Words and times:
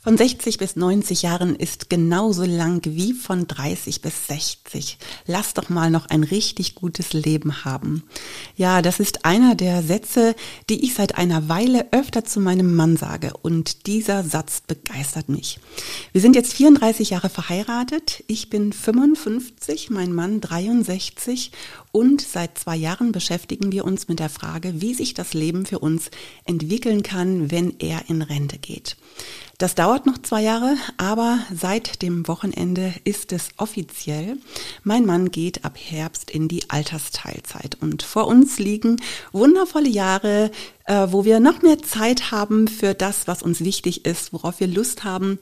Von 0.00 0.16
60 0.16 0.58
bis 0.58 0.76
90 0.76 1.22
Jahren 1.22 1.56
ist 1.56 1.90
genauso 1.90 2.44
lang 2.44 2.84
wie 2.84 3.12
von 3.12 3.48
30 3.48 4.00
bis 4.00 4.28
60. 4.28 4.96
Lass 5.26 5.54
doch 5.54 5.70
mal 5.70 5.90
noch 5.90 6.06
ein 6.06 6.22
richtig 6.22 6.76
gutes 6.76 7.14
Leben 7.14 7.64
haben. 7.64 8.04
Ja, 8.54 8.80
das 8.80 9.00
ist 9.00 9.24
einer 9.24 9.56
der 9.56 9.82
Sätze, 9.82 10.36
die 10.70 10.84
ich 10.84 10.94
seit 10.94 11.18
einer 11.18 11.48
Weile 11.48 11.88
öfter 11.90 12.24
zu 12.24 12.38
meinem 12.38 12.76
Mann 12.76 12.96
sage 12.96 13.32
und 13.42 13.88
dieser 13.88 14.22
Satz 14.22 14.60
begeistert 14.60 15.28
mich. 15.28 15.58
Wir 16.12 16.20
sind 16.20 16.36
jetzt 16.36 16.54
34 16.54 17.10
Jahre 17.10 17.28
verheiratet, 17.28 18.22
ich 18.28 18.50
bin 18.50 18.72
55, 18.72 19.90
mein 19.90 20.12
Mann 20.12 20.40
63 20.40 21.50
und 21.92 22.20
seit 22.20 22.58
zwei 22.58 22.76
Jahren 22.76 23.12
beschäftigen 23.12 23.72
wir 23.72 23.84
uns 23.84 24.08
mit 24.08 24.18
der 24.18 24.28
Frage, 24.28 24.80
wie 24.80 24.94
sich 24.94 25.14
das 25.14 25.34
Leben 25.34 25.66
für 25.66 25.78
uns 25.78 26.10
entwickeln 26.44 27.02
kann, 27.02 27.50
wenn 27.50 27.74
er 27.78 28.08
in 28.08 28.22
Rente 28.22 28.58
geht. 28.58 28.96
Das 29.58 29.74
dauert 29.74 30.06
noch 30.06 30.18
zwei 30.18 30.42
Jahre, 30.42 30.76
aber 30.98 31.40
seit 31.52 32.00
dem 32.02 32.28
Wochenende 32.28 32.94
ist 33.02 33.32
es 33.32 33.48
offiziell. 33.56 34.36
Mein 34.84 35.04
Mann 35.04 35.32
geht 35.32 35.64
ab 35.64 35.76
Herbst 35.76 36.30
in 36.30 36.46
die 36.46 36.70
Altersteilzeit 36.70 37.76
und 37.80 38.04
vor 38.04 38.28
uns 38.28 38.60
liegen 38.60 39.00
wundervolle 39.32 39.88
Jahre, 39.88 40.52
äh, 40.84 41.08
wo 41.10 41.24
wir 41.24 41.40
noch 41.40 41.62
mehr 41.62 41.82
Zeit 41.82 42.30
haben 42.30 42.68
für 42.68 42.94
das, 42.94 43.26
was 43.26 43.42
uns 43.42 43.64
wichtig 43.64 44.04
ist, 44.06 44.32
worauf 44.32 44.60
wir 44.60 44.68
Lust 44.68 45.02
haben. 45.02 45.40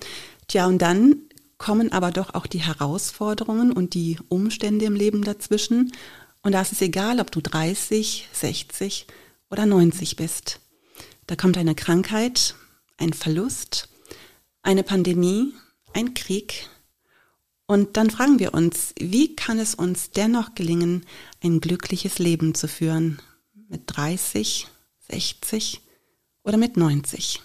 Tja, 0.48 0.66
und 0.66 0.80
dann 0.80 1.16
kommen 1.58 1.92
aber 1.92 2.10
doch 2.10 2.34
auch 2.34 2.46
die 2.46 2.60
Herausforderungen 2.60 3.72
und 3.72 3.92
die 3.92 4.18
Umstände 4.28 4.86
im 4.86 4.94
Leben 4.94 5.24
dazwischen. 5.24 5.92
Und 6.46 6.52
da 6.52 6.60
ist 6.62 6.70
es 6.70 6.80
egal, 6.80 7.18
ob 7.18 7.32
du 7.32 7.40
30, 7.40 8.28
60 8.32 9.08
oder 9.50 9.66
90 9.66 10.14
bist. 10.14 10.60
Da 11.26 11.34
kommt 11.34 11.58
eine 11.58 11.74
Krankheit, 11.74 12.54
ein 12.98 13.12
Verlust, 13.14 13.88
eine 14.62 14.84
Pandemie, 14.84 15.54
ein 15.92 16.14
Krieg. 16.14 16.68
Und 17.66 17.96
dann 17.96 18.10
fragen 18.10 18.38
wir 18.38 18.54
uns, 18.54 18.94
wie 18.96 19.34
kann 19.34 19.58
es 19.58 19.74
uns 19.74 20.12
dennoch 20.12 20.54
gelingen, 20.54 21.04
ein 21.42 21.58
glückliches 21.58 22.20
Leben 22.20 22.54
zu 22.54 22.68
führen? 22.68 23.20
Mit 23.68 23.82
30, 23.86 24.68
60 25.10 25.80
oder 26.44 26.58
mit 26.58 26.76
90? 26.76 27.42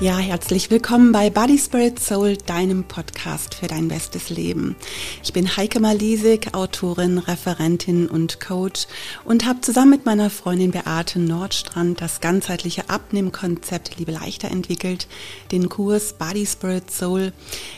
Ja, 0.00 0.16
herzlich 0.16 0.70
willkommen 0.70 1.10
bei 1.10 1.28
Body 1.28 1.58
Spirit 1.58 1.98
Soul, 1.98 2.36
deinem 2.36 2.84
Podcast 2.84 3.56
für 3.56 3.66
dein 3.66 3.88
bestes 3.88 4.30
Leben. 4.30 4.76
Ich 5.24 5.32
bin 5.32 5.56
Heike 5.56 5.80
Malisik, 5.80 6.54
Autorin, 6.54 7.18
Referentin 7.18 8.06
und 8.06 8.38
Coach 8.38 8.86
und 9.24 9.44
habe 9.44 9.60
zusammen 9.60 9.90
mit 9.90 10.06
meiner 10.06 10.30
Freundin 10.30 10.70
Beate 10.70 11.18
Nordstrand 11.18 12.00
das 12.00 12.20
ganzheitliche 12.20 12.88
Abnehmkonzept 12.88 13.98
Liebe 13.98 14.12
leichter 14.12 14.52
entwickelt, 14.52 15.08
den 15.50 15.68
Kurs 15.68 16.12
Body 16.12 16.46
Spirit 16.46 16.92
Soul. 16.92 17.32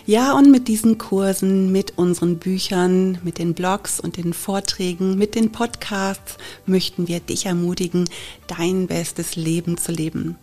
Ja, 0.05 0.35
und 0.35 0.51
mit 0.51 0.69
diesen 0.69 0.99
Kursen, 0.99 1.73
mit 1.73 1.97
unseren 1.97 2.37
Büchern, 2.37 3.19
mit 3.23 3.39
den 3.39 3.55
Blogs 3.55 3.99
und 3.99 4.19
den 4.19 4.35
Vorträgen, 4.35 5.17
mit 5.17 5.35
den 5.35 5.53
Podcasts 5.53 6.37
möchten 6.67 7.09
wir 7.09 7.21
dich 7.21 7.47
ermutigen, 7.47 8.11
dein 8.47 8.89
bestes 8.89 9.37
Leben 9.37 9.79
zu 9.79 9.91
leben. 9.91 10.37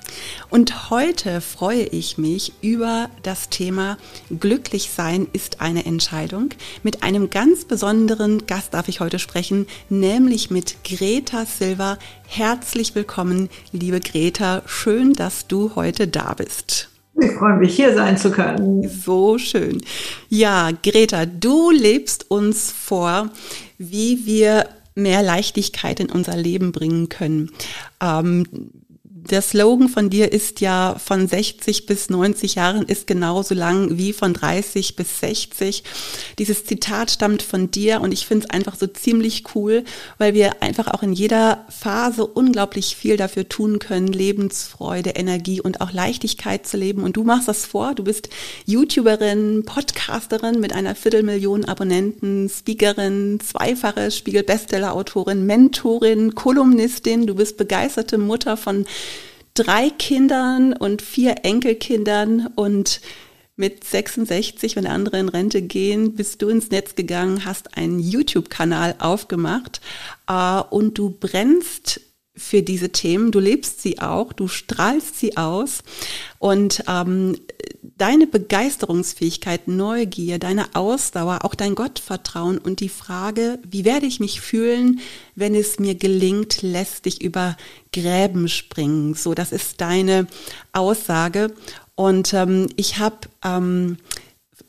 Und 0.50 0.90
heute 0.90 1.40
freue 1.40 1.67
freue 1.68 1.84
ich 1.84 2.18
mich 2.18 2.54
über 2.62 3.10
das 3.24 3.50
Thema 3.50 3.98
Glücklich 4.30 4.90
sein 4.90 5.28
ist 5.34 5.60
eine 5.60 5.86
Entscheidung. 5.86 6.52
Mit 6.82 7.04
einem 7.04 7.30
ganz 7.30 7.66
besonderen 7.66 8.48
Gast 8.48 8.74
darf 8.74 8.88
ich 8.88 9.02
heute 9.02 9.20
sprechen, 9.20 9.68
nämlich 9.90 10.50
mit 10.50 10.78
Greta 10.86 11.44
Silva. 11.44 11.98
Herzlich 12.26 12.96
willkommen, 12.96 13.50
liebe 13.74 14.00
Greta. 14.00 14.62
Schön, 14.66 15.12
dass 15.12 15.48
du 15.48 15.76
heute 15.76 16.08
da 16.08 16.36
bist. 16.36 16.88
Ich 17.20 17.32
freue 17.32 17.58
mich, 17.58 17.76
hier 17.76 17.94
sein 17.94 18.18
zu 18.18 18.32
können. 18.32 18.88
So 18.88 19.38
schön. 19.38 19.82
Ja, 20.30 20.70
Greta, 20.72 21.26
du 21.26 21.70
lebst 21.70 22.32
uns 22.32 22.72
vor, 22.72 23.30
wie 23.78 24.26
wir 24.26 24.70
mehr 24.96 25.22
Leichtigkeit 25.22 26.00
in 26.00 26.10
unser 26.10 26.38
Leben 26.38 26.72
bringen 26.72 27.10
können. 27.10 27.52
Ähm, 28.02 28.46
der 29.32 29.42
Slogan 29.42 29.90
von 29.90 30.10
dir 30.10 30.32
ist 30.32 30.62
ja 30.62 30.96
von 31.04 31.28
60 31.28 31.86
bis 31.86 32.10
90 32.10 32.56
Jahren 32.56 32.84
ist 32.84 33.08
genauso 33.08 33.54
lang 33.54 33.98
wie 33.98 34.14
von 34.14 34.34
30 34.34 34.96
bis 34.96 35.20
60. 35.20 35.84
Dieses 36.40 36.66
Zitat 36.66 37.12
stammt 37.12 37.42
von 37.42 37.70
dir 37.72 38.02
und 38.02 38.12
ich 38.12 38.26
finde 38.26 38.46
es 38.46 38.54
einfach 38.54 38.76
so 38.76 38.88
ziemlich 38.88 39.44
cool, 39.56 39.84
weil 40.18 40.34
wir 40.34 40.62
einfach 40.62 40.88
auch 40.88 41.04
in 41.04 41.14
jeder 41.14 41.66
Phase 41.70 42.26
unglaublich 42.26 42.96
viel 42.96 43.18
dafür 43.18 43.48
tun 43.48 43.80
können, 43.80 44.08
Lebensfreude, 44.08 45.12
Energie 45.12 45.62
und 45.62 45.82
auch 45.82 45.92
Leichtigkeit 45.92 46.66
zu 46.66 46.78
leben. 46.78 47.04
Und 47.04 47.18
du 47.18 47.24
machst 47.24 47.48
das 47.48 47.66
vor. 47.66 47.96
Du 47.96 48.04
bist 48.04 48.30
YouTuberin, 48.66 49.64
Podcasterin 49.66 50.60
mit 50.60 50.74
einer 50.74 50.96
Viertelmillion 50.96 51.66
Abonnenten, 51.66 52.50
Speakerin, 52.50 53.40
zweifache 53.40 54.12
Spiegel-Bestseller-Autorin, 54.12 55.46
Mentorin, 55.46 56.36
Kolumnistin. 56.36 57.28
Du 57.28 57.36
bist 57.36 57.58
begeisterte 57.58 58.18
Mutter 58.18 58.58
von 58.58 58.86
drei 59.58 59.90
Kindern 59.90 60.74
und 60.74 61.02
vier 61.02 61.38
Enkelkindern 61.44 62.48
und 62.56 63.02
mit 63.56 63.84
66, 63.84 64.76
wenn 64.76 64.86
andere 64.86 65.18
in 65.18 65.30
Rente 65.30 65.64
gehen, 65.64 66.14
bist 66.14 66.44
du 66.44 66.50
ins 66.50 66.70
Netz 66.70 66.94
gegangen, 66.94 67.44
hast 67.44 67.76
einen 67.76 68.00
YouTube-Kanal 68.00 68.96
aufgemacht 69.00 69.82
äh, 70.28 70.62
und 70.70 71.00
du 71.00 71.10
brennst 71.10 72.02
für 72.36 72.62
diese 72.62 72.92
Themen, 72.92 73.32
du 73.32 73.40
lebst 73.40 73.82
sie 73.82 73.98
auch, 73.98 74.32
du 74.32 74.48
strahlst 74.48 75.20
sie 75.20 75.38
aus. 75.38 75.80
Und 76.38 76.84
ähm, 76.88 77.40
deine 77.98 78.28
Begeisterungsfähigkeit, 78.28 79.68
Neugier, 79.68 80.40
deine 80.40 80.76
Ausdauer, 80.76 81.40
auch 81.44 81.56
dein 81.56 81.76
Gottvertrauen 81.76 82.58
und 82.58 82.80
die 82.80 82.90
Frage, 82.90 83.60
wie 83.70 83.86
werde 83.86 84.06
ich 84.06 84.20
mich 84.20 84.42
fühlen, 84.42 85.00
wenn 85.36 85.56
es 85.56 85.80
mir 85.80 85.96
gelingt, 85.96 86.62
lässt 86.62 87.06
dich 87.06 87.22
über 87.22 87.58
Gräben 87.94 88.48
springen. 88.50 89.14
So, 89.14 89.34
das 89.34 89.52
ist 89.52 89.82
deine 89.82 90.28
Aussage. 90.74 91.54
Und 91.96 92.34
ähm, 92.34 92.68
ich 92.76 93.00
habe 93.00 93.18
ähm, 93.44 93.98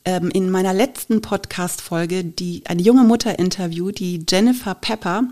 ähm, 0.05 0.29
in 0.31 0.49
meiner 0.49 0.73
letzten 0.73 1.21
Podcast-Folge 1.21 2.23
die 2.23 2.63
eine 2.65 2.81
junge 2.81 3.03
Mutter 3.03 3.37
interviewt, 3.37 3.99
die 3.99 4.23
Jennifer 4.27 4.73
Pepper, 4.73 5.23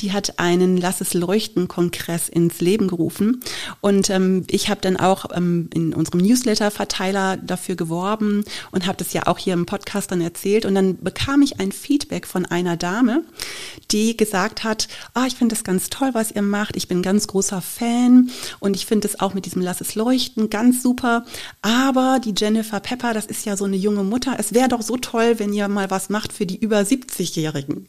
die 0.00 0.12
hat 0.12 0.38
einen 0.38 0.76
Lass 0.76 1.00
es 1.00 1.14
leuchten 1.14 1.68
Kongress 1.68 2.28
ins 2.28 2.60
Leben 2.60 2.88
gerufen. 2.88 3.40
Und 3.80 4.10
ähm, 4.10 4.44
ich 4.50 4.68
habe 4.68 4.80
dann 4.80 4.96
auch 4.96 5.26
ähm, 5.34 5.68
in 5.74 5.94
unserem 5.94 6.20
Newsletter-Verteiler 6.20 7.36
dafür 7.36 7.76
geworben 7.76 8.44
und 8.70 8.86
habe 8.86 8.96
das 8.96 9.12
ja 9.12 9.26
auch 9.26 9.38
hier 9.38 9.54
im 9.54 9.66
Podcast 9.66 10.10
dann 10.10 10.20
erzählt. 10.20 10.64
Und 10.64 10.74
dann 10.74 10.98
bekam 11.02 11.42
ich 11.42 11.60
ein 11.60 11.72
Feedback 11.72 12.26
von 12.26 12.46
einer 12.46 12.76
Dame, 12.76 13.24
die 13.90 14.16
gesagt 14.16 14.64
hat, 14.64 14.88
ah, 15.14 15.26
ich 15.26 15.34
finde 15.34 15.54
das 15.54 15.64
ganz 15.64 15.90
toll, 15.90 16.10
was 16.12 16.30
ihr 16.30 16.42
macht, 16.42 16.76
ich 16.76 16.88
bin 16.88 17.02
ganz 17.02 17.26
großer 17.26 17.60
Fan 17.60 18.30
und 18.60 18.76
ich 18.76 18.86
finde 18.86 19.08
es 19.08 19.20
auch 19.20 19.34
mit 19.34 19.46
diesem 19.46 19.62
Lass 19.62 19.80
es 19.80 19.94
leuchten 19.94 20.50
ganz 20.50 20.82
super, 20.82 21.24
aber 21.62 22.20
die 22.24 22.34
Jennifer 22.36 22.80
Pepper, 22.80 23.14
das 23.14 23.26
ist 23.26 23.44
ja 23.46 23.56
so 23.56 23.64
eine 23.64 23.76
junge 23.76 24.04
Mutter, 24.04 24.13
Mutter, 24.14 24.36
es 24.38 24.54
wäre 24.54 24.68
doch 24.68 24.82
so 24.82 24.96
toll, 24.96 25.40
wenn 25.40 25.52
ihr 25.52 25.66
mal 25.66 25.90
was 25.90 26.08
macht 26.08 26.32
für 26.32 26.46
die 26.46 26.56
über 26.56 26.78
70-Jährigen. 26.78 27.88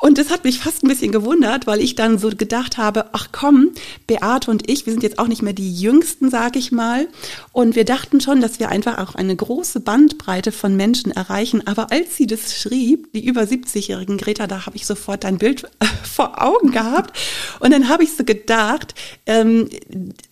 Und 0.00 0.16
das 0.16 0.30
hat 0.30 0.44
mich 0.44 0.60
fast 0.60 0.84
ein 0.84 0.88
bisschen 0.88 1.10
gewundert, 1.10 1.66
weil 1.66 1.80
ich 1.80 1.96
dann 1.96 2.18
so 2.18 2.30
gedacht 2.30 2.78
habe, 2.78 3.06
ach 3.14 3.30
komm, 3.32 3.72
Beate 4.06 4.48
und 4.48 4.70
ich, 4.70 4.86
wir 4.86 4.92
sind 4.92 5.02
jetzt 5.02 5.18
auch 5.18 5.26
nicht 5.26 5.42
mehr 5.42 5.54
die 5.54 5.74
Jüngsten, 5.74 6.30
sage 6.30 6.60
ich 6.60 6.70
mal. 6.70 7.08
Und 7.50 7.74
wir 7.74 7.84
dachten 7.84 8.20
schon, 8.20 8.40
dass 8.40 8.60
wir 8.60 8.68
einfach 8.68 8.98
auch 8.98 9.16
eine 9.16 9.34
große 9.34 9.80
Bandbreite 9.80 10.52
von 10.52 10.76
Menschen 10.76 11.10
erreichen. 11.10 11.66
Aber 11.66 11.90
als 11.90 12.16
sie 12.16 12.28
das 12.28 12.56
schrieb, 12.56 13.12
die 13.12 13.26
über 13.26 13.42
70-jährigen 13.42 14.18
Greta, 14.18 14.46
da 14.46 14.66
habe 14.66 14.76
ich 14.76 14.86
sofort 14.86 15.24
dein 15.24 15.38
Bild 15.38 15.68
vor 16.04 16.40
Augen 16.40 16.70
gehabt. 16.70 17.18
Und 17.58 17.72
dann 17.72 17.88
habe 17.88 18.04
ich 18.04 18.12
so 18.14 18.22
gedacht, 18.22 18.94
ähm, 19.26 19.68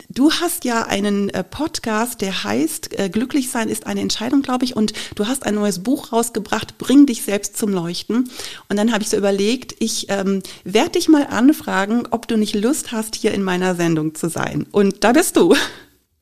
Du 0.08 0.30
hast 0.30 0.64
ja 0.64 0.82
einen 0.82 1.30
äh, 1.30 1.42
Podcast, 1.42 2.20
der 2.20 2.44
heißt 2.44 2.98
äh, 2.98 3.08
Glücklich 3.08 3.50
sein 3.50 3.68
ist 3.68 3.86
eine 3.86 4.00
Entscheidung, 4.00 4.42
glaube 4.42 4.64
ich, 4.64 4.76
und 4.76 4.92
du 5.14 5.26
hast 5.26 5.44
ein 5.44 5.54
neues 5.54 5.82
Buch 5.82 6.12
rausgebracht, 6.12 6.78
Bring 6.78 7.06
dich 7.06 7.22
selbst 7.22 7.56
zum 7.56 7.72
Leuchten. 7.72 8.30
Und 8.68 8.76
dann 8.76 8.92
habe 8.92 9.02
ich 9.02 9.08
so 9.08 9.16
überlegt, 9.16 9.74
ich 9.80 10.06
ähm, 10.08 10.42
werde 10.64 10.90
dich 10.90 11.08
mal 11.08 11.26
anfragen, 11.26 12.06
ob 12.10 12.28
du 12.28 12.36
nicht 12.36 12.54
Lust 12.54 12.92
hast, 12.92 13.16
hier 13.16 13.32
in 13.34 13.42
meiner 13.42 13.74
Sendung 13.74 14.14
zu 14.14 14.28
sein. 14.28 14.66
Und 14.70 15.02
da 15.02 15.12
bist 15.12 15.36
du. 15.36 15.54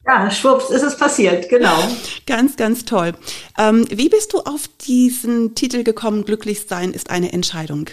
Ja, 0.07 0.31
schwupps, 0.31 0.71
ist 0.71 0.83
es 0.83 0.97
passiert, 0.97 1.49
genau. 1.49 1.77
Ganz, 2.27 2.57
ganz 2.57 2.85
toll. 2.85 3.13
Ähm, 3.59 3.87
wie 3.91 4.09
bist 4.09 4.33
du 4.33 4.41
auf 4.41 4.69
diesen 4.87 5.55
Titel 5.55 5.83
gekommen, 5.83 6.25
Glücklich 6.25 6.67
sein 6.69 6.93
ist 6.93 7.11
eine 7.11 7.33
Entscheidung? 7.33 7.89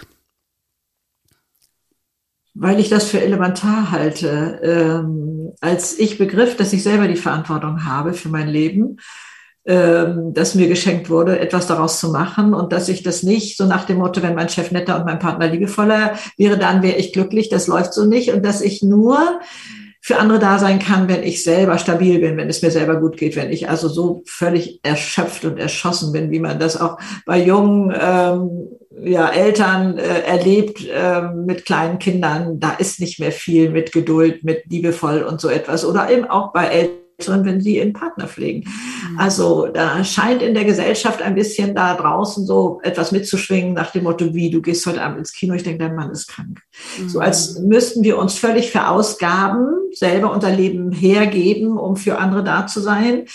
Weil 2.54 2.80
ich 2.80 2.90
das 2.90 3.06
für 3.10 3.22
elementar 3.22 3.92
halte. 3.92 4.60
Ähm, 4.64 5.54
als 5.62 5.98
ich 5.98 6.18
begriff, 6.18 6.58
dass 6.58 6.74
ich 6.74 6.84
selber 6.84 7.08
die 7.08 7.16
Verantwortung 7.16 7.86
habe 7.86 8.14
für 8.14 8.30
mein 8.30 8.48
Leben, 8.48 8.98
ähm, 9.66 10.34
das 10.34 10.56
mir 10.56 10.68
geschenkt 10.68 11.10
wurde, 11.10 11.40
etwas 11.40 11.68
daraus 11.68 12.00
zu 12.00 12.10
machen 12.12 12.54
und 12.54 12.74
dass 12.74 12.90
ich 12.90 13.04
das 13.04 13.24
nicht 13.24 13.58
so 13.58 13.66
nach 13.66 13.86
dem 13.86 13.98
Motto, 13.98 14.24
wenn 14.24 14.36
mein 14.36 14.50
Chef 14.50 14.72
netter 14.72 14.98
und 14.98 15.06
mein 15.06 15.20
Partner 15.20 15.48
liebevoller 15.48 16.16
wäre, 16.38 16.58
dann 16.58 16.82
wäre 16.82 16.98
ich 16.98 17.14
glücklich, 17.14 17.50
das 17.50 17.68
läuft 17.68 17.94
so 17.94 18.06
nicht 18.06 18.34
und 18.34 18.44
dass 18.44 18.62
ich 18.62 18.82
nur 18.82 19.40
für 20.04 20.18
andere 20.18 20.40
da 20.40 20.58
sein 20.58 20.80
kann, 20.80 21.08
wenn 21.08 21.22
ich 21.22 21.44
selber 21.44 21.78
stabil 21.78 22.20
bin, 22.20 22.36
wenn 22.36 22.50
es 22.50 22.64
mir 22.64 22.72
selber 22.72 23.00
gut 23.00 23.18
geht, 23.18 23.36
wenn 23.36 23.52
ich 23.52 23.70
also 23.70 23.88
so 23.88 24.24
völlig 24.26 24.80
erschöpft 24.82 25.46
und 25.46 25.60
erschossen 25.60 26.12
bin, 26.12 26.32
wie 26.32 26.40
man 26.40 26.60
das 26.60 26.80
auch 26.80 26.98
bei 27.26 27.42
jungen 27.42 27.94
ähm, 28.00 28.68
ja, 29.04 29.30
Eltern 29.30 30.00
äh, 30.00 30.22
erlebt 30.22 30.88
äh, 30.88 31.22
mit 31.22 31.66
kleinen 31.66 32.00
Kindern. 32.00 32.60
Da 32.60 32.72
ist 32.72 33.00
nicht 33.00 33.20
mehr 33.20 33.32
viel 33.32 33.70
mit 33.70 33.92
Geduld, 33.92 34.44
mit 34.44 34.64
liebevoll 34.70 35.22
und 35.22 35.40
so 35.40 35.50
etwas. 35.50 35.86
Oder 35.86 36.10
eben 36.10 36.26
auch 36.26 36.52
bei 36.52 36.66
Eltern 36.66 37.01
Älteren, 37.22 37.46
wenn 37.46 37.62
sie 37.62 37.78
ihren 37.78 37.94
Partner 37.94 38.28
pflegen. 38.28 38.68
Mhm. 39.12 39.20
Also 39.20 39.68
da 39.68 40.04
scheint 40.04 40.42
in 40.42 40.54
der 40.54 40.66
Gesellschaft 40.66 41.22
ein 41.22 41.36
bisschen 41.36 41.76
da 41.76 41.94
draußen 41.96 42.46
so 42.46 42.80
etwas 42.84 43.12
mitzuschwingen 43.12 43.74
nach 43.74 43.92
dem 43.92 44.04
Motto, 44.04 44.34
wie 44.34 44.50
du 44.50 44.62
gehst 44.62 44.86
heute 44.86 45.02
Abend 45.02 45.20
ins 45.20 45.34
Kino, 45.34 45.54
ich 45.54 45.64
denke, 45.64 45.84
dein 45.84 45.96
Mann 45.96 46.12
ist 46.12 46.28
krank. 46.28 46.62
Mhm. 47.00 47.10
So 47.10 47.20
als 47.20 47.60
müssten 47.60 48.04
wir 48.04 48.18
uns 48.18 48.34
völlig 48.34 48.72
verausgaben, 48.72 49.68
selber 49.94 50.32
unser 50.32 50.52
Leben 50.52 50.92
hergeben, 50.92 51.78
um 51.78 51.96
für 51.96 52.18
andere 52.18 52.44
da 52.44 52.66
zu 52.66 52.82
sein 52.82 53.26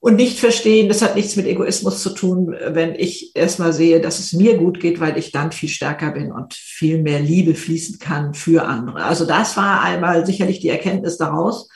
und 0.00 0.16
nicht 0.16 0.38
verstehen, 0.38 0.88
das 0.88 1.00
hat 1.00 1.16
nichts 1.16 1.34
mit 1.34 1.46
Egoismus 1.46 2.02
zu 2.02 2.10
tun, 2.10 2.54
wenn 2.68 2.94
ich 2.94 3.34
erstmal 3.34 3.72
sehe, 3.72 4.02
dass 4.02 4.18
es 4.18 4.34
mir 4.34 4.58
gut 4.58 4.78
geht, 4.78 5.00
weil 5.00 5.16
ich 5.16 5.32
dann 5.32 5.50
viel 5.50 5.70
stärker 5.70 6.10
bin 6.10 6.30
und 6.30 6.52
viel 6.52 7.00
mehr 7.00 7.20
Liebe 7.20 7.54
fließen 7.54 7.98
kann 7.98 8.34
für 8.34 8.66
andere. 8.66 9.02
Also 9.02 9.24
das 9.24 9.56
war 9.56 9.80
einmal 9.82 10.26
sicherlich 10.26 10.60
die 10.60 10.68
Erkenntnis 10.68 11.16
daraus. 11.16 11.70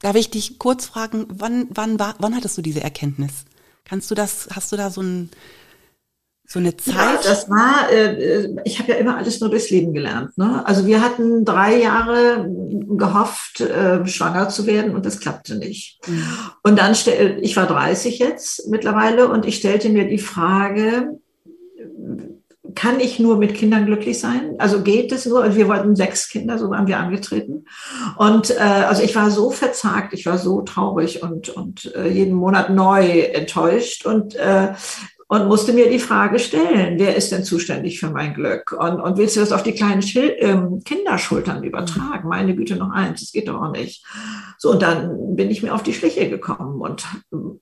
Darf 0.00 0.16
ich 0.16 0.30
dich 0.30 0.58
kurz 0.58 0.86
fragen, 0.86 1.26
wann, 1.28 1.66
wann, 1.70 1.98
war, 1.98 2.14
wann 2.18 2.34
hattest 2.34 2.56
du 2.56 2.62
diese 2.62 2.82
Erkenntnis? 2.82 3.44
Kannst 3.84 4.10
du 4.10 4.14
das, 4.14 4.48
hast 4.54 4.72
du 4.72 4.76
da 4.76 4.88
so, 4.88 5.02
ein, 5.02 5.30
so 6.46 6.58
eine 6.58 6.74
Zeit? 6.76 6.94
Ja, 6.94 7.18
das 7.22 7.50
war, 7.50 7.90
äh, 7.92 8.48
ich 8.64 8.78
habe 8.78 8.92
ja 8.92 8.98
immer 8.98 9.18
alles 9.18 9.40
nur 9.40 9.50
durchs 9.50 9.68
Leben 9.68 9.92
gelernt. 9.92 10.38
Ne? 10.38 10.66
Also 10.66 10.86
wir 10.86 11.02
hatten 11.02 11.44
drei 11.44 11.76
Jahre 11.76 12.48
gehofft, 12.88 13.60
äh, 13.60 14.06
schwanger 14.06 14.48
zu 14.48 14.66
werden 14.66 14.94
und 14.94 15.04
das 15.04 15.20
klappte 15.20 15.56
nicht. 15.56 16.00
Mhm. 16.08 16.24
Und 16.62 16.78
dann, 16.78 16.96
ich 17.42 17.56
war 17.56 17.66
30 17.66 18.18
jetzt 18.18 18.68
mittlerweile 18.68 19.28
und 19.28 19.44
ich 19.44 19.56
stellte 19.56 19.90
mir 19.90 20.08
die 20.08 20.18
Frage, 20.18 21.20
kann 22.74 23.00
ich 23.00 23.18
nur 23.18 23.36
mit 23.36 23.54
Kindern 23.54 23.86
glücklich 23.86 24.18
sein? 24.18 24.54
Also 24.58 24.82
geht 24.82 25.12
es 25.12 25.26
nur? 25.26 25.54
Wir 25.54 25.68
wollten 25.68 25.96
sechs 25.96 26.28
Kinder, 26.28 26.58
so 26.58 26.70
waren 26.70 26.86
wir 26.86 26.98
angetreten. 26.98 27.66
Und 28.16 28.50
äh, 28.50 28.58
also 28.58 29.02
ich 29.02 29.14
war 29.14 29.30
so 29.30 29.50
verzagt, 29.50 30.12
ich 30.12 30.26
war 30.26 30.38
so 30.38 30.62
traurig 30.62 31.22
und, 31.22 31.48
und 31.50 31.94
äh, 31.94 32.08
jeden 32.08 32.34
Monat 32.34 32.70
neu 32.70 33.20
enttäuscht 33.20 34.06
und 34.06 34.34
äh, 34.36 34.74
und 35.32 35.46
musste 35.46 35.72
mir 35.72 35.88
die 35.88 36.00
Frage 36.00 36.40
stellen, 36.40 36.98
wer 36.98 37.14
ist 37.14 37.30
denn 37.30 37.44
zuständig 37.44 38.00
für 38.00 38.10
mein 38.10 38.34
Glück? 38.34 38.72
Und, 38.76 39.00
und 39.00 39.16
willst 39.16 39.36
du 39.36 39.40
das 39.40 39.52
auf 39.52 39.62
die 39.62 39.74
kleinen 39.74 40.02
Schil 40.02 40.34
ähm, 40.40 40.82
Kinderschultern 40.84 41.62
übertragen? 41.62 42.28
Meine 42.28 42.56
Güte, 42.56 42.74
noch 42.74 42.90
eins, 42.90 43.20
das 43.20 43.30
geht 43.30 43.46
doch 43.46 43.62
auch 43.62 43.70
nicht. 43.70 44.04
So, 44.58 44.72
und 44.72 44.82
dann 44.82 45.36
bin 45.36 45.48
ich 45.48 45.62
mir 45.62 45.72
auf 45.72 45.84
die 45.84 45.92
Schliche 45.92 46.28
gekommen 46.28 46.80
und 46.80 47.06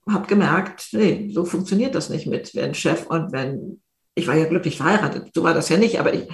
habe 0.09 0.25
gemerkt, 0.25 0.87
nee, 0.93 1.29
so 1.31 1.45
funktioniert 1.45 1.93
das 1.93 2.09
nicht 2.09 2.25
mit, 2.25 2.55
wenn 2.55 2.73
Chef 2.73 3.05
und 3.05 3.31
wenn 3.31 3.79
ich 4.19 4.27
war 4.27 4.35
ja 4.35 4.45
glücklich 4.45 4.77
verheiratet, 4.77 5.31
so 5.33 5.43
war 5.43 5.53
das 5.53 5.69
ja 5.69 5.77
nicht, 5.77 5.99
aber 5.99 6.13
ich, 6.13 6.27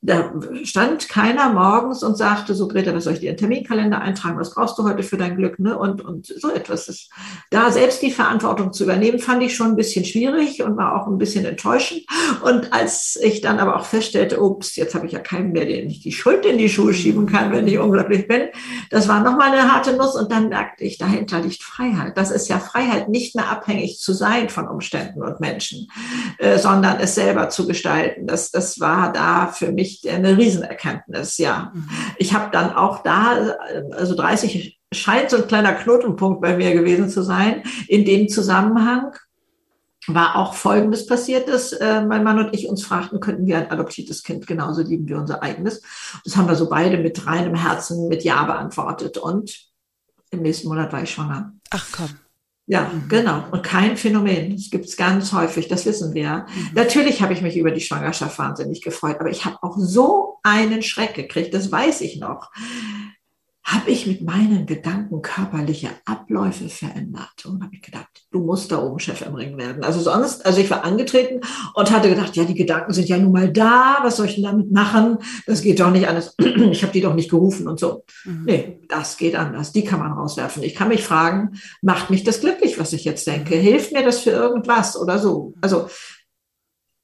da 0.00 0.32
stand 0.62 1.08
keiner 1.08 1.52
morgens 1.52 2.04
und 2.04 2.16
sagte, 2.16 2.54
so 2.54 2.68
Greta, 2.68 2.94
was 2.94 3.04
soll 3.04 3.14
ich 3.14 3.20
dir 3.20 3.30
in 3.30 3.34
den 3.34 3.40
Terminkalender 3.40 4.00
eintragen? 4.00 4.38
Was 4.38 4.54
brauchst 4.54 4.78
du 4.78 4.84
heute 4.84 5.02
für 5.02 5.16
dein 5.16 5.36
Glück? 5.36 5.58
Ne? 5.58 5.76
Und, 5.76 6.04
und 6.04 6.26
so 6.26 6.52
etwas. 6.52 6.86
Ist, 6.86 7.10
da 7.50 7.72
selbst 7.72 8.00
die 8.02 8.12
Verantwortung 8.12 8.72
zu 8.72 8.84
übernehmen, 8.84 9.18
fand 9.18 9.42
ich 9.42 9.56
schon 9.56 9.68
ein 9.68 9.76
bisschen 9.76 10.04
schwierig 10.04 10.62
und 10.62 10.76
war 10.76 10.94
auch 10.94 11.08
ein 11.08 11.18
bisschen 11.18 11.44
enttäuschend. 11.44 12.02
Und 12.44 12.72
als 12.72 13.18
ich 13.20 13.40
dann 13.40 13.58
aber 13.58 13.74
auch 13.74 13.84
feststellte, 13.86 14.40
ups, 14.40 14.76
jetzt 14.76 14.94
habe 14.94 15.06
ich 15.06 15.12
ja 15.12 15.18
keinen 15.18 15.50
mehr, 15.50 15.64
den 15.64 15.90
ich 15.90 16.00
die 16.00 16.12
Schuld 16.12 16.46
in 16.46 16.58
die 16.58 16.68
Schuhe 16.68 16.94
schieben 16.94 17.26
kann, 17.26 17.50
wenn 17.50 17.66
ich 17.66 17.78
unglücklich 17.78 18.28
bin, 18.28 18.42
das 18.90 19.08
war 19.08 19.20
nochmal 19.24 19.50
eine 19.50 19.72
harte 19.72 19.96
Nuss. 19.96 20.14
Und 20.14 20.30
dann 20.30 20.48
merkte 20.48 20.84
ich, 20.84 20.98
dahinter 20.98 21.40
liegt 21.40 21.64
Freiheit. 21.64 22.16
Das 22.16 22.30
ist 22.30 22.48
ja 22.48 22.60
Freiheit, 22.60 23.08
nicht 23.08 23.34
mehr 23.34 23.50
abhängig 23.50 23.98
zu 23.98 24.12
sein 24.12 24.48
von 24.48 24.68
Umständen 24.68 25.22
und 25.22 25.40
Menschen, 25.40 25.88
äh, 26.38 26.56
sondern 26.56 27.00
es 27.00 27.16
selber 27.16 27.48
zu 27.48 27.66
gestalten. 27.66 28.28
Das, 28.28 28.52
das 28.52 28.78
war 28.78 29.12
da 29.12 29.48
für 29.48 29.72
mich 29.72 29.87
echt 29.88 30.08
eine 30.08 30.36
Riesenerkenntnis, 30.36 31.38
ja. 31.38 31.72
Mhm. 31.74 31.88
Ich 32.18 32.34
habe 32.34 32.50
dann 32.52 32.74
auch 32.74 33.02
da, 33.02 33.56
also 33.92 34.14
30 34.14 34.78
scheint 34.92 35.30
so 35.30 35.36
ein 35.36 35.48
kleiner 35.48 35.74
Knotenpunkt 35.74 36.40
bei 36.40 36.56
mir 36.56 36.72
gewesen 36.72 37.08
zu 37.08 37.22
sein. 37.22 37.62
In 37.88 38.04
dem 38.04 38.28
Zusammenhang 38.28 39.12
war 40.06 40.36
auch 40.36 40.54
Folgendes 40.54 41.06
passiert, 41.06 41.48
dass 41.48 41.72
äh, 41.72 42.02
mein 42.02 42.24
Mann 42.24 42.38
und 42.38 42.54
ich 42.54 42.68
uns 42.68 42.82
fragten, 42.82 43.20
könnten 43.20 43.46
wir 43.46 43.58
ein 43.58 43.70
adoptiertes 43.70 44.22
Kind 44.22 44.46
genauso 44.46 44.82
lieben 44.82 45.08
wie 45.08 45.14
unser 45.14 45.42
eigenes. 45.42 45.82
Das 46.24 46.36
haben 46.36 46.48
wir 46.48 46.54
so 46.54 46.68
beide 46.68 46.98
mit 46.98 47.26
reinem 47.26 47.54
Herzen 47.54 48.08
mit 48.08 48.24
Ja 48.24 48.44
beantwortet 48.44 49.18
und 49.18 49.68
im 50.30 50.42
nächsten 50.42 50.68
Monat 50.68 50.92
war 50.92 51.02
ich 51.02 51.10
schwanger. 51.10 51.52
Ach 51.70 51.86
komm. 51.92 52.10
Ja, 52.68 52.90
mhm. 52.92 53.08
genau. 53.08 53.44
Und 53.50 53.62
kein 53.62 53.96
Phänomen. 53.96 54.54
Das 54.54 54.70
gibt 54.70 54.84
es 54.84 54.96
ganz 54.96 55.32
häufig, 55.32 55.68
das 55.68 55.86
wissen 55.86 56.14
wir. 56.14 56.46
Mhm. 56.54 56.68
Natürlich 56.74 57.22
habe 57.22 57.32
ich 57.32 57.40
mich 57.40 57.56
über 57.56 57.70
die 57.70 57.80
Schwangerschaft 57.80 58.38
wahnsinnig 58.38 58.82
gefreut, 58.82 59.16
aber 59.18 59.30
ich 59.30 59.46
habe 59.46 59.56
auch 59.62 59.76
so 59.78 60.38
einen 60.42 60.82
Schreck 60.82 61.14
gekriegt, 61.14 61.54
das 61.54 61.72
weiß 61.72 62.02
ich 62.02 62.20
noch 62.20 62.50
habe 63.68 63.90
ich 63.90 64.06
mit 64.06 64.22
meinen 64.22 64.64
Gedanken 64.64 65.20
körperliche 65.20 65.90
Abläufe 66.06 66.70
verändert 66.70 67.44
und 67.44 67.62
habe 67.62 67.74
ich 67.74 67.82
gedacht, 67.82 68.08
du 68.30 68.40
musst 68.40 68.72
da 68.72 68.82
oben 68.82 68.98
Chef 68.98 69.20
im 69.20 69.34
Ring 69.34 69.58
werden. 69.58 69.84
Also 69.84 70.00
sonst, 70.00 70.46
also 70.46 70.58
ich 70.58 70.70
war 70.70 70.84
angetreten 70.84 71.42
und 71.74 71.90
hatte 71.90 72.08
gedacht, 72.08 72.34
ja, 72.34 72.44
die 72.44 72.54
Gedanken 72.54 72.94
sind 72.94 73.10
ja 73.10 73.18
nun 73.18 73.32
mal 73.32 73.52
da, 73.52 73.98
was 74.02 74.16
soll 74.16 74.24
ich 74.24 74.36
denn 74.36 74.44
damit 74.44 74.72
machen? 74.72 75.18
Das 75.46 75.60
geht 75.60 75.80
doch 75.80 75.90
nicht 75.90 76.08
anders. 76.08 76.34
Ich 76.78 76.82
habe 76.82 76.92
die 76.92 77.00
doch 77.00 77.14
nicht 77.14 77.30
gerufen 77.30 77.68
und 77.68 77.78
so. 77.78 78.04
Mhm. 78.24 78.44
Nee, 78.44 78.80
das 78.88 79.16
geht 79.16 79.34
anders. 79.36 79.72
Die 79.72 79.84
kann 79.84 80.00
man 80.00 80.12
rauswerfen. 80.12 80.62
Ich 80.62 80.74
kann 80.74 80.88
mich 80.88 81.02
fragen, 81.02 81.58
macht 81.82 82.10
mich 82.10 82.24
das 82.24 82.40
glücklich, 82.40 82.78
was 82.78 82.92
ich 82.92 83.04
jetzt 83.04 83.26
denke? 83.26 83.54
Hilft 83.54 83.92
mir 83.92 84.04
das 84.04 84.20
für 84.20 84.30
irgendwas 84.30 85.00
oder 85.00 85.18
so? 85.18 85.54
Also 85.60 85.88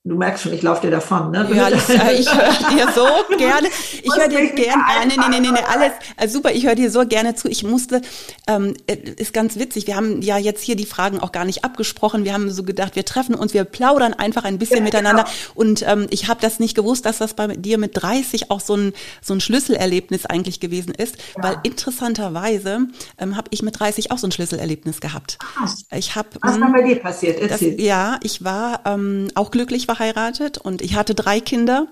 Du 0.06 0.16
merkst 0.16 0.42
schon, 0.42 0.52
ich 0.52 0.60
laufe 0.60 0.82
dir 0.82 0.90
davon, 0.90 1.30
ne? 1.30 1.48
Ja, 1.54 1.68
äh, 1.68 2.18
ich 2.18 2.30
höre 2.30 2.70
dir 2.70 2.92
so 2.94 3.06
gerne, 3.38 3.68
ich 4.02 4.14
höre 4.14 4.28
dir 4.28 4.50
gerne, 4.50 4.82
nee, 5.06 5.14
nee, 5.16 5.40
nee, 5.40 5.50
nee, 5.50 5.64
alles, 5.66 5.92
also 6.18 6.34
super, 6.34 6.52
ich 6.52 6.66
höre 6.66 6.74
dir 6.74 6.90
so 6.90 7.06
gerne 7.06 7.34
zu. 7.36 7.48
Ich 7.48 7.64
musste, 7.64 8.02
ähm, 8.46 8.74
äh, 8.86 8.98
ist 9.16 9.32
ganz 9.32 9.58
witzig, 9.58 9.86
wir 9.86 9.96
haben 9.96 10.20
ja 10.20 10.36
jetzt 10.36 10.62
hier 10.62 10.76
die 10.76 10.84
Fragen 10.84 11.20
auch 11.20 11.32
gar 11.32 11.46
nicht 11.46 11.64
abgesprochen. 11.64 12.26
Wir 12.26 12.34
haben 12.34 12.50
so 12.50 12.64
gedacht, 12.64 12.96
wir 12.96 13.06
treffen 13.06 13.34
uns, 13.34 13.54
wir 13.54 13.64
plaudern 13.64 14.12
einfach 14.12 14.44
ein 14.44 14.58
bisschen 14.58 14.80
ja, 14.80 14.82
miteinander. 14.82 15.22
Genau. 15.22 15.54
Und 15.54 15.82
ähm, 15.88 16.06
ich 16.10 16.28
habe 16.28 16.38
das 16.42 16.60
nicht 16.60 16.74
gewusst, 16.74 17.06
dass 17.06 17.16
das 17.16 17.32
bei 17.32 17.46
dir 17.46 17.78
mit 17.78 17.92
30 17.94 18.50
auch 18.50 18.60
so 18.60 18.76
ein, 18.76 18.92
so 19.22 19.32
ein 19.32 19.40
Schlüsselerlebnis 19.40 20.26
eigentlich 20.26 20.60
gewesen 20.60 20.92
ist, 20.92 21.16
ja. 21.34 21.44
weil 21.44 21.56
interessanterweise 21.62 22.88
ähm, 23.16 23.38
habe 23.38 23.48
ich 23.52 23.62
mit 23.62 23.80
30 23.80 24.10
auch 24.10 24.18
so 24.18 24.26
ein 24.26 24.32
Schlüsselerlebnis 24.32 25.00
gehabt. 25.00 25.38
Krass. 25.38 25.86
Ich 25.96 26.14
hab, 26.14 26.26
Was 26.42 26.60
war 26.60 26.70
bei 26.70 26.82
dir 26.82 26.96
passiert? 26.96 27.40
Erzähl. 27.40 27.74
Das, 27.74 27.82
ja, 27.82 28.20
ich 28.22 28.44
war 28.44 28.82
ähm, 28.84 29.28
auch 29.34 29.50
glücklich, 29.50 29.88
verheiratet 29.94 30.58
und 30.58 30.82
ich 30.82 30.96
hatte 30.96 31.14
drei 31.14 31.40
Kinder 31.40 31.86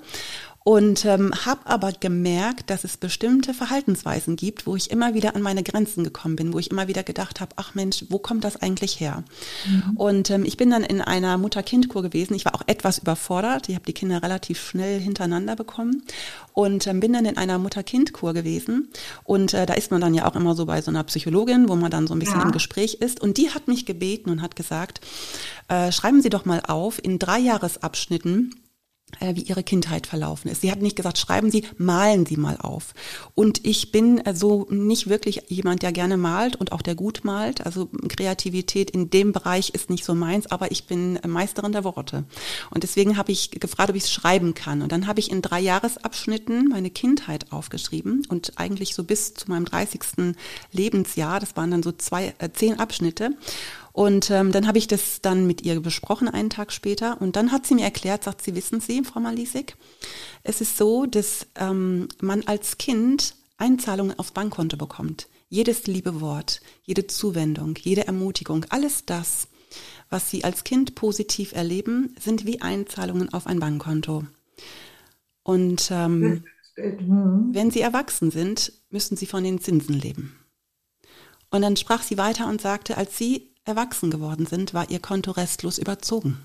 und 0.65 1.05
ähm, 1.05 1.33
habe 1.45 1.67
aber 1.67 1.93
gemerkt, 1.93 2.71
dass 2.71 2.85
es 2.85 2.97
bestimmte 2.97 3.55
Verhaltensweisen 3.55 4.37
gibt, 4.37 4.67
wo 4.67 4.77
ich 4.77 4.91
immer 4.91 5.15
wieder 5.15 5.35
an 5.35 5.43
meine 5.43 5.63
Grenzen 5.63 6.05
gekommen 6.05 6.37
bin, 6.37 6.53
wo 6.53 6.59
ich 6.59 6.71
immer 6.71 6.89
wieder 6.89 7.03
gedacht 7.03 7.41
habe, 7.41 7.53
ach 7.57 7.75
Mensch, 7.75 8.05
wo 8.09 8.19
kommt 8.19 8.45
das 8.45 8.57
eigentlich 8.57 9.01
her? 9.01 9.25
Mhm. 9.67 9.97
Und 9.97 10.31
ähm, 10.31 10.45
ich 10.45 10.57
bin 10.57 10.71
dann 10.71 10.85
in 10.85 11.01
einer 11.01 11.37
Mutter-Kind-Kur 11.39 12.03
gewesen. 12.03 12.35
Ich 12.35 12.45
war 12.45 12.55
auch 12.55 12.63
etwas 12.67 12.99
überfordert. 12.99 13.69
Ich 13.69 13.75
habe 13.75 13.85
die 13.85 13.93
Kinder 13.93 14.23
relativ 14.23 14.61
schnell 14.61 15.01
hintereinander 15.01 15.57
bekommen 15.57 16.03
und 16.53 16.87
ähm, 16.87 17.01
bin 17.01 17.13
dann 17.13 17.25
in 17.25 17.37
einer 17.37 17.59
Mutter-Kind-Kur 17.59 18.33
gewesen. 18.33 18.89
Und 19.25 19.55
äh, 19.55 19.67
da 19.67 19.75
ist 19.75 19.91
man 19.91 20.01
dann 20.01 20.15
ja 20.15 20.27
auch 20.27 20.37
immer 20.37 20.55
so 20.55 20.67
bei 20.67 20.81
so 20.81 20.91
einer 20.91 21.03
Psychologin, 21.05 21.69
wo 21.69 21.75
man 21.75 21.91
dann 21.91 22.07
so 22.07 22.15
ein 22.15 22.21
bisschen 22.21 22.39
ja. 22.39 22.47
im 22.47 22.53
Gespräch 22.53 22.95
ist. 22.95 23.21
Und 23.21 23.37
die 23.37 23.51
hat 23.51 23.67
mich 23.67 23.85
gebeten 23.85 24.31
und 24.31 24.43
hat 24.43 24.55
gesagt, 24.55 25.01
äh, 25.69 25.91
schreiben 25.91 26.23
Sie 26.23 26.31
doch 26.31 26.45
mal 26.45 26.61
auf 26.67 27.03
in 27.03 27.19
drei 27.19 27.39
Jahresabschnitten, 27.39 28.55
wie 29.21 29.43
ihre 29.43 29.63
Kindheit 29.63 30.07
verlaufen 30.07 30.51
ist. 30.51 30.63
Sie 30.63 30.71
hat 30.71 30.83
nicht 30.83 30.97
gesagt, 30.97 31.19
schreiben 31.19 31.51
Sie, 31.51 31.65
malen 31.79 32.27
Sie 32.27 32.37
mal 32.37 32.57
auf. 32.57 32.95
Und 33.35 33.65
ich 33.65 33.93
bin 33.93 34.17
so 34.19 34.23
also 34.25 34.67
nicht 34.71 35.09
wirklich 35.09 35.43
jemand, 35.49 35.83
der 35.83 35.93
gerne 35.93 36.17
malt 36.17 36.57
und 36.57 36.73
auch 36.73 36.83
der 36.83 36.95
gut 36.95 37.21
malt. 37.25 37.65
Also 37.65 37.89
Kreativität 38.09 38.91
in 38.91 39.11
dem 39.11 39.33
Bereich 39.33 39.71
ist 39.71 39.91
nicht 39.91 40.05
so 40.05 40.15
meins, 40.15 40.51
aber 40.51 40.71
ich 40.71 40.87
bin 40.87 41.19
Meisterin 41.27 41.73
der 41.73 41.85
Worte. 41.85 42.25
Und 42.71 42.83
deswegen 42.83 43.17
habe 43.17 43.33
ich 43.33 43.51
gefragt, 43.51 43.91
ob 43.91 43.97
ich 43.97 44.05
es 44.05 44.13
schreiben 44.13 44.55
kann. 44.55 44.83
Und 44.83 44.93
dann 44.93 45.07
habe 45.07 45.21
ich 45.21 45.31
in 45.31 45.43
drei 45.43 45.61
Jahresabschnitten 45.61 46.69
meine 46.69 46.91
Kindheit 46.91 47.53
aufgeschrieben 47.53 48.27
und 48.29 48.59
eigentlich 48.59 48.95
so 48.95 49.05
bis 49.05 49.35
zu 49.35 49.51
meinem 49.51 49.65
30. 49.65 50.35
Lebensjahr, 50.73 51.41
das 51.41 51.57
waren 51.57 51.71
dann 51.71 51.83
so 51.83 51.93
zwei, 51.93 52.35
äh, 52.39 52.51
zehn 52.53 52.79
Abschnitte. 52.79 53.37
Und 53.93 54.31
ähm, 54.31 54.53
dann 54.53 54.67
habe 54.67 54.79
ich 54.79 54.89
das 54.89 55.21
dann 55.21 55.47
mit 55.47 55.63
ihr 55.63 55.81
besprochen, 55.81 56.29
einen 56.29 56.51
Tag 56.51 56.73
später. 56.73 57.21
Und 57.21 57.37
dann 57.37 57.53
hat 57.53 57.67
sie 57.67 57.75
mir 57.75 57.85
erklärt, 57.85 58.25
sagt 58.25 58.43
sie, 58.43 58.55
wissen 58.55 58.81
Sie, 58.81 59.03
Frau 59.05 59.21
Malisik, 59.21 59.77
es 60.43 60.61
ist 60.61 60.77
so, 60.79 61.07
dass 61.07 61.47
ähm, 61.57 62.09
man 62.21 62.43
als 62.47 62.79
Kind 62.79 63.35
Einzahlungen 63.59 64.19
aufs 64.19 64.33
Bankkonto 64.33 64.77
bekommt. 64.77 65.29
jedes 65.53 65.87
liebe 65.87 66.23
Wort, 66.23 66.63
jede 66.83 67.07
Zuwendung, 67.07 67.77
jede 67.77 68.07
Ermutigung, 68.07 68.65
alles 68.71 69.05
das, 69.05 69.49
was 70.09 70.31
Sie 70.31 70.45
als 70.45 70.65
Kind 70.65 70.95
positiv 70.95 71.53
erleben, 71.53 72.17
sind 72.19 72.47
wie 72.47 72.63
Einzahlungen 72.63 73.35
auf 73.35 73.47
ein 73.47 73.61
Bankkonto. 73.61 74.25
Und 75.43 75.91
ähm, 75.91 76.45
wenn 76.75 77.71
Sie 77.71 77.83
erwachsen 77.83 78.31
sind, 78.31 78.73
müssen 78.89 79.19
Sie 79.19 79.27
von 79.27 79.45
den 79.45 79.61
Zinsen 79.61 80.01
leben. 80.01 80.35
Und 81.51 81.61
dann 81.61 81.77
sprach 81.77 82.03
sie 82.03 82.17
weiter 82.17 82.49
und 82.49 82.63
sagte, 82.63 82.97
als 82.97 83.19
Sie 83.19 83.52
erwachsen 83.65 84.11
geworden 84.11 84.47
sind, 84.47 84.75
war 84.75 84.91
Ihr 84.91 85.01
Konto 85.01 85.31
restlos 85.33 85.79
überzogen. 85.79 86.39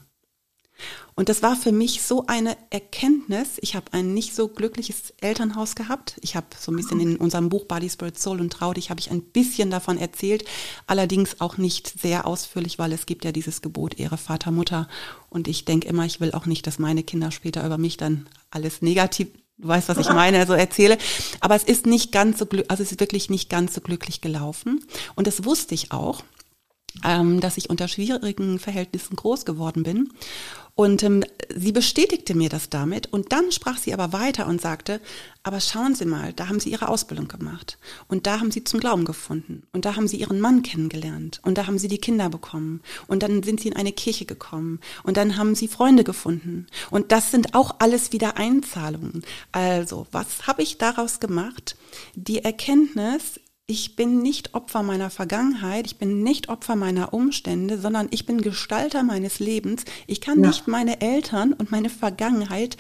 Und 1.15 1.29
das 1.29 1.41
war 1.41 1.55
für 1.55 1.71
mich 1.71 2.03
so 2.03 2.25
eine 2.27 2.55
Erkenntnis. 2.69 3.57
Ich 3.62 3.75
habe 3.75 3.93
ein 3.93 4.13
nicht 4.13 4.36
so 4.36 4.47
glückliches 4.47 5.13
Elternhaus 5.21 5.74
gehabt. 5.75 6.17
Ich 6.21 6.36
habe 6.36 6.47
so 6.59 6.71
ein 6.71 6.75
bisschen 6.75 7.00
in 7.00 7.17
unserem 7.17 7.50
Buch 7.50 7.65
Body, 7.65 7.89
Spirit, 7.89 8.19
Soul 8.19 8.39
und 8.39 8.53
Traudig 8.53 8.89
habe 8.91 9.00
ich 9.00 9.09
ein 9.09 9.24
bisschen 9.24 9.71
davon 9.71 9.97
erzählt, 9.97 10.45
allerdings 10.86 11.41
auch 11.41 11.57
nicht 11.57 12.00
sehr 12.00 12.27
ausführlich, 12.27 12.77
weil 12.77 12.93
es 12.93 13.07
gibt 13.07 13.25
ja 13.25 13.31
dieses 13.31 13.62
Gebot 13.62 14.00
Ehre 14.00 14.17
Vater, 14.17 14.51
Mutter. 14.51 14.88
Und 15.29 15.47
ich 15.47 15.65
denke 15.65 15.88
immer, 15.88 16.05
ich 16.05 16.19
will 16.19 16.33
auch 16.33 16.45
nicht, 16.45 16.67
dass 16.67 16.77
meine 16.77 17.03
Kinder 17.03 17.31
später 17.31 17.65
über 17.65 17.77
mich 17.77 17.97
dann 17.97 18.29
alles 18.51 18.81
negativ 18.81 19.29
Du 19.59 19.69
weißt, 19.69 19.89
was 19.89 19.97
ich 19.97 20.09
meine, 20.09 20.38
also 20.38 20.53
erzähle. 20.53 21.00
Aber 21.39 21.55
es 21.55 21.63
ist 21.63 21.88
nicht 21.88 22.12
ganz 22.12 22.38
so 22.38 22.47
also 22.67 22.83
es 22.83 22.91
ist 22.91 23.00
wirklich 23.00 23.31
nicht 23.31 23.50
ganz 23.50 23.74
so 23.74 23.81
glücklich 23.81 24.21
gelaufen. 24.21 24.86
Und 25.15 25.25
das 25.25 25.45
wusste 25.45 25.74
ich 25.74 25.91
auch, 25.91 26.24
ähm, 27.04 27.39
dass 27.39 27.58
ich 27.58 27.70
unter 27.70 27.88
schwierigen 27.88 28.60
Verhältnissen 28.60 29.16
groß 29.16 29.46
geworden 29.46 29.84
bin. 29.84 30.10
Und 30.77 31.01
ähm, 31.01 31.24
sie 31.56 31.72
bestätigte 31.72 32.36
mir 32.36 32.50
das 32.50 32.70
damit. 32.70 33.12
Und 33.12 33.32
dann 33.32 33.51
sprach 33.51 33.80
sie 33.80 33.94
aber 33.96 34.13
weiter 34.13 34.46
und 34.46 34.62
sagte, 34.62 35.01
aber 35.42 35.60
schauen 35.60 35.96
Sie 35.96 36.06
mal, 36.06 36.34
da 36.34 36.50
haben 36.50 36.60
Sie 36.60 36.70
Ihre 36.70 36.89
Ausbildung 36.89 37.27
gemacht. 37.27 37.80
Und 38.08 38.27
da 38.27 38.39
haben 38.39 38.51
Sie 38.51 38.63
zum 38.63 38.80
Glauben 38.80 39.06
gefunden. 39.06 39.63
Und 39.72 39.86
da 39.86 39.96
haben 39.96 40.08
Sie 40.08 40.18
Ihren 40.18 40.39
Mann 40.39 40.62
kennengelernt. 40.62 41.39
Und 41.42 41.58
da 41.58 41.66
haben 41.66 41.80
Sie 41.80 41.88
die 41.88 41.98
Kinder 41.98 42.30
bekommen. 42.30 42.82
Und 43.08 43.24
dann 43.24 43.42
sind 43.42 43.62
Sie 43.62 43.70
in 43.70 43.75
eine 43.75 43.92
Kirche 43.92 44.25
gekommen. 44.25 44.80
Und 45.04 45.18
dann 45.18 45.38
haben 45.38 45.56
Sie 45.56 45.68
Freunde 45.68 46.04
gefunden. 46.04 46.68
Und 46.92 47.12
das 47.12 47.32
sind 47.32 47.56
auch 47.56 47.77
alles 47.80 48.12
wieder 48.12 48.38
Einzahlungen. 48.38 49.24
Also, 49.51 50.06
was 50.12 50.46
habe 50.46 50.62
ich 50.62 50.77
daraus 50.77 51.20
gemacht? 51.20 51.75
Die 52.13 52.44
Erkenntnis, 52.44 53.39
ich 53.67 53.97
bin 53.97 54.21
nicht 54.21 54.53
Opfer 54.53 54.81
meiner 54.81 55.09
Vergangenheit, 55.09 55.86
ich 55.86 55.97
bin 55.97 56.24
nicht 56.24 56.47
Opfer 56.47 56.77
meiner 56.77 57.13
Umstände, 57.13 57.77
sondern 57.77 58.07
ich 58.12 58.25
bin 58.25 58.41
Gestalter 58.41 59.03
meines 59.03 59.39
Lebens. 59.39 59.83
Ich 60.07 60.21
kann 60.21 60.41
ja. 60.41 60.47
nicht 60.47 60.67
meine 60.67 61.01
Eltern 61.01 61.51
und 61.51 61.69
meine 61.69 61.89
Vergangenheit 61.89 62.77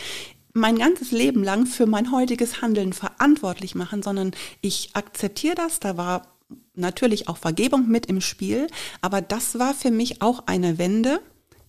mein 0.53 0.79
ganzes 0.79 1.11
Leben 1.11 1.43
lang 1.43 1.67
für 1.67 1.85
mein 1.85 2.11
heutiges 2.11 2.61
Handeln 2.61 2.93
verantwortlich 2.93 3.75
machen, 3.75 4.01
sondern 4.01 4.31
ich 4.61 4.91
akzeptiere 4.93 5.55
das. 5.55 5.79
Da 5.79 5.97
war 5.97 6.27
natürlich 6.73 7.27
auch 7.27 7.37
Vergebung 7.37 7.87
mit 7.89 8.07
im 8.07 8.21
Spiel, 8.21 8.67
aber 9.01 9.21
das 9.21 9.59
war 9.59 9.73
für 9.73 9.91
mich 9.91 10.21
auch 10.21 10.47
eine 10.47 10.77
Wende 10.77 11.19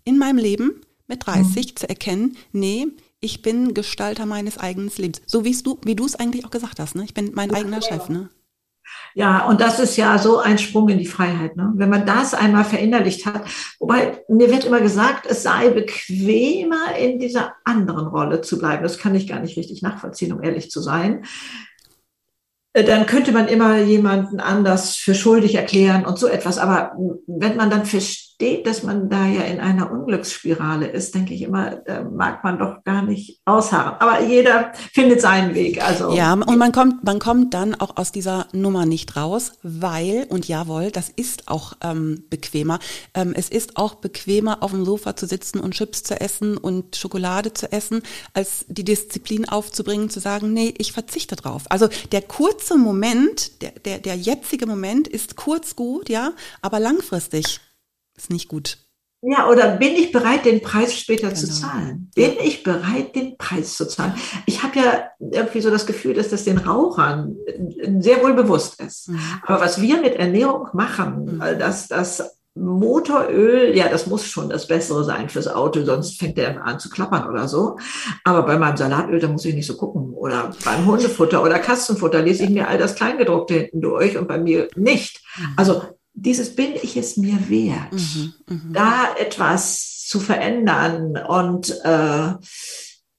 in 0.04 0.16
meinem 0.16 0.38
Leben 0.38 0.80
mit 1.08 1.26
30 1.26 1.72
mhm. 1.72 1.76
zu 1.76 1.88
erkennen, 1.88 2.36
nee, 2.52 2.86
ich 3.20 3.42
bin 3.42 3.74
Gestalter 3.74 4.26
meines 4.26 4.58
eigenen 4.58 4.90
Lebens. 4.96 5.22
So 5.26 5.44
wie 5.44 5.56
du, 5.60 5.78
wie 5.84 5.96
du 5.96 6.06
es 6.06 6.14
eigentlich 6.14 6.44
auch 6.44 6.50
gesagt 6.50 6.78
hast, 6.78 6.94
ne? 6.94 7.04
Ich 7.04 7.14
bin 7.14 7.32
mein 7.34 7.50
ja, 7.50 7.56
eigener 7.56 7.80
ja. 7.80 7.88
Chef, 7.88 8.08
ne? 8.08 8.30
Ja, 9.18 9.46
und 9.46 9.60
das 9.60 9.80
ist 9.80 9.96
ja 9.96 10.16
so 10.16 10.38
ein 10.38 10.58
Sprung 10.58 10.88
in 10.90 10.98
die 10.98 11.04
Freiheit, 11.04 11.56
ne? 11.56 11.72
wenn 11.74 11.90
man 11.90 12.06
das 12.06 12.34
einmal 12.34 12.64
verinnerlicht 12.64 13.26
hat. 13.26 13.42
Wobei 13.80 14.22
mir 14.28 14.48
wird 14.48 14.64
immer 14.64 14.80
gesagt, 14.80 15.26
es 15.26 15.42
sei 15.42 15.70
bequemer, 15.70 16.96
in 16.96 17.18
dieser 17.18 17.54
anderen 17.64 18.06
Rolle 18.06 18.42
zu 18.42 18.60
bleiben. 18.60 18.84
Das 18.84 18.98
kann 18.98 19.16
ich 19.16 19.26
gar 19.26 19.40
nicht 19.40 19.56
richtig 19.56 19.82
nachvollziehen, 19.82 20.32
um 20.32 20.40
ehrlich 20.40 20.70
zu 20.70 20.80
sein. 20.80 21.24
Äh, 22.74 22.84
dann 22.84 23.06
könnte 23.06 23.32
man 23.32 23.48
immer 23.48 23.78
jemanden 23.78 24.38
anders 24.38 24.94
für 24.94 25.16
schuldig 25.16 25.56
erklären 25.56 26.06
und 26.06 26.16
so 26.16 26.28
etwas. 26.28 26.58
Aber 26.58 26.92
wenn 27.26 27.56
man 27.56 27.70
dann 27.70 27.86
versteht, 27.86 28.27
dass 28.64 28.84
man 28.84 29.10
da 29.10 29.26
ja 29.26 29.42
in 29.42 29.58
einer 29.58 29.90
Unglücksspirale 29.90 30.86
ist, 30.86 31.14
denke 31.14 31.34
ich 31.34 31.42
immer, 31.42 31.80
mag 32.12 32.44
man 32.44 32.58
doch 32.58 32.84
gar 32.84 33.02
nicht 33.02 33.40
ausharren. 33.44 33.96
Aber 33.98 34.22
jeder 34.22 34.72
findet 34.92 35.20
seinen 35.20 35.54
Weg. 35.54 35.84
Also 35.84 36.12
ja, 36.12 36.34
und 36.34 36.56
man 36.56 36.70
kommt, 36.70 37.02
man 37.02 37.18
kommt 37.18 37.52
dann 37.52 37.74
auch 37.74 37.96
aus 37.96 38.12
dieser 38.12 38.46
Nummer 38.52 38.86
nicht 38.86 39.16
raus, 39.16 39.52
weil 39.62 40.26
und 40.28 40.46
jawohl, 40.46 40.92
das 40.92 41.08
ist 41.08 41.48
auch 41.48 41.72
ähm, 41.82 42.24
bequemer. 42.30 42.78
Ähm, 43.14 43.32
es 43.34 43.48
ist 43.48 43.76
auch 43.76 43.96
bequemer, 43.96 44.62
auf 44.62 44.70
dem 44.70 44.84
Sofa 44.84 45.16
zu 45.16 45.26
sitzen 45.26 45.58
und 45.58 45.74
Chips 45.74 46.04
zu 46.04 46.20
essen 46.20 46.56
und 46.56 46.94
Schokolade 46.94 47.54
zu 47.54 47.72
essen, 47.72 48.02
als 48.34 48.66
die 48.68 48.84
Disziplin 48.84 49.48
aufzubringen, 49.48 50.10
zu 50.10 50.20
sagen, 50.20 50.52
nee, 50.52 50.74
ich 50.78 50.92
verzichte 50.92 51.34
drauf. 51.34 51.64
Also 51.70 51.88
der 52.12 52.22
kurze 52.22 52.76
Moment, 52.76 53.62
der, 53.62 53.72
der, 53.72 53.98
der 53.98 54.14
jetzige 54.14 54.66
Moment 54.66 55.08
ist 55.08 55.34
kurz 55.34 55.74
gut, 55.74 56.08
ja, 56.08 56.32
aber 56.62 56.78
langfristig 56.78 57.60
ist 58.18 58.30
nicht 58.30 58.48
gut. 58.48 58.78
Ja, 59.20 59.48
oder 59.48 59.76
bin 59.76 59.94
ich 59.94 60.12
bereit, 60.12 60.44
den 60.44 60.60
Preis 60.60 60.96
später 60.96 61.28
genau. 61.28 61.40
zu 61.40 61.50
zahlen? 61.50 62.10
Bin 62.14 62.34
ich 62.40 62.62
bereit, 62.62 63.16
den 63.16 63.36
Preis 63.36 63.76
zu 63.76 63.88
zahlen? 63.88 64.14
Ich 64.46 64.62
habe 64.62 64.78
ja 64.78 65.08
irgendwie 65.18 65.60
so 65.60 65.70
das 65.70 65.86
Gefühl, 65.86 66.14
dass 66.14 66.28
das 66.28 66.44
den 66.44 66.58
Rauchern 66.58 67.36
sehr 67.98 68.22
wohl 68.22 68.34
bewusst 68.34 68.80
ist. 68.80 69.08
Mhm. 69.08 69.18
Aber 69.44 69.60
was 69.60 69.80
wir 69.80 70.00
mit 70.00 70.14
Ernährung 70.14 70.68
machen, 70.72 71.38
mhm. 71.38 71.58
dass 71.58 71.88
das 71.88 72.38
Motoröl, 72.54 73.76
ja, 73.76 73.88
das 73.88 74.06
muss 74.06 74.24
schon 74.24 74.48
das 74.48 74.68
Bessere 74.68 75.04
sein 75.04 75.28
fürs 75.28 75.48
Auto, 75.48 75.84
sonst 75.84 76.18
fängt 76.18 76.38
der 76.38 76.64
an 76.64 76.78
zu 76.78 76.88
klappern 76.88 77.28
oder 77.28 77.48
so. 77.48 77.76
Aber 78.22 78.42
bei 78.42 78.56
meinem 78.56 78.76
Salatöl, 78.76 79.18
da 79.18 79.28
muss 79.28 79.44
ich 79.44 79.54
nicht 79.54 79.66
so 79.66 79.76
gucken. 79.76 80.12
Oder 80.14 80.52
beim 80.64 80.86
Hundefutter 80.86 81.42
oder 81.42 81.58
Katzenfutter 81.58 82.22
lese 82.22 82.44
ich 82.44 82.50
mir 82.50 82.68
all 82.68 82.78
das 82.78 82.94
Kleingedruckte 82.94 83.54
hinten 83.54 83.80
durch 83.80 84.16
und 84.16 84.28
bei 84.28 84.38
mir 84.38 84.68
nicht. 84.76 85.22
Mhm. 85.36 85.54
Also 85.56 85.82
dieses 86.22 86.54
bin 86.54 86.74
ich 86.82 86.96
es 86.96 87.16
mir 87.16 87.48
wert, 87.48 87.92
mhm, 87.92 88.34
mh. 88.46 88.60
da 88.72 89.14
etwas 89.18 90.04
zu 90.06 90.20
verändern 90.20 91.16
und 91.16 91.70
äh, 91.84 92.32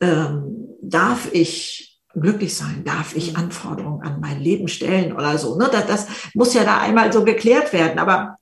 ähm, 0.01 0.67
darf 0.81 1.29
ich 1.33 2.01
glücklich 2.13 2.55
sein, 2.55 2.83
darf 2.83 3.15
ich 3.15 3.33
mhm. 3.33 3.37
Anforderungen 3.37 4.01
an 4.01 4.19
mein 4.19 4.39
Leben 4.39 4.67
stellen 4.67 5.13
oder 5.13 5.37
so. 5.37 5.57
Ne? 5.57 5.69
Das, 5.71 5.85
das 5.85 6.07
muss 6.33 6.53
ja 6.53 6.63
da 6.63 6.79
einmal 6.79 7.13
so 7.13 7.23
geklärt 7.23 7.73
werden. 7.73 7.99
Aber 7.99 8.38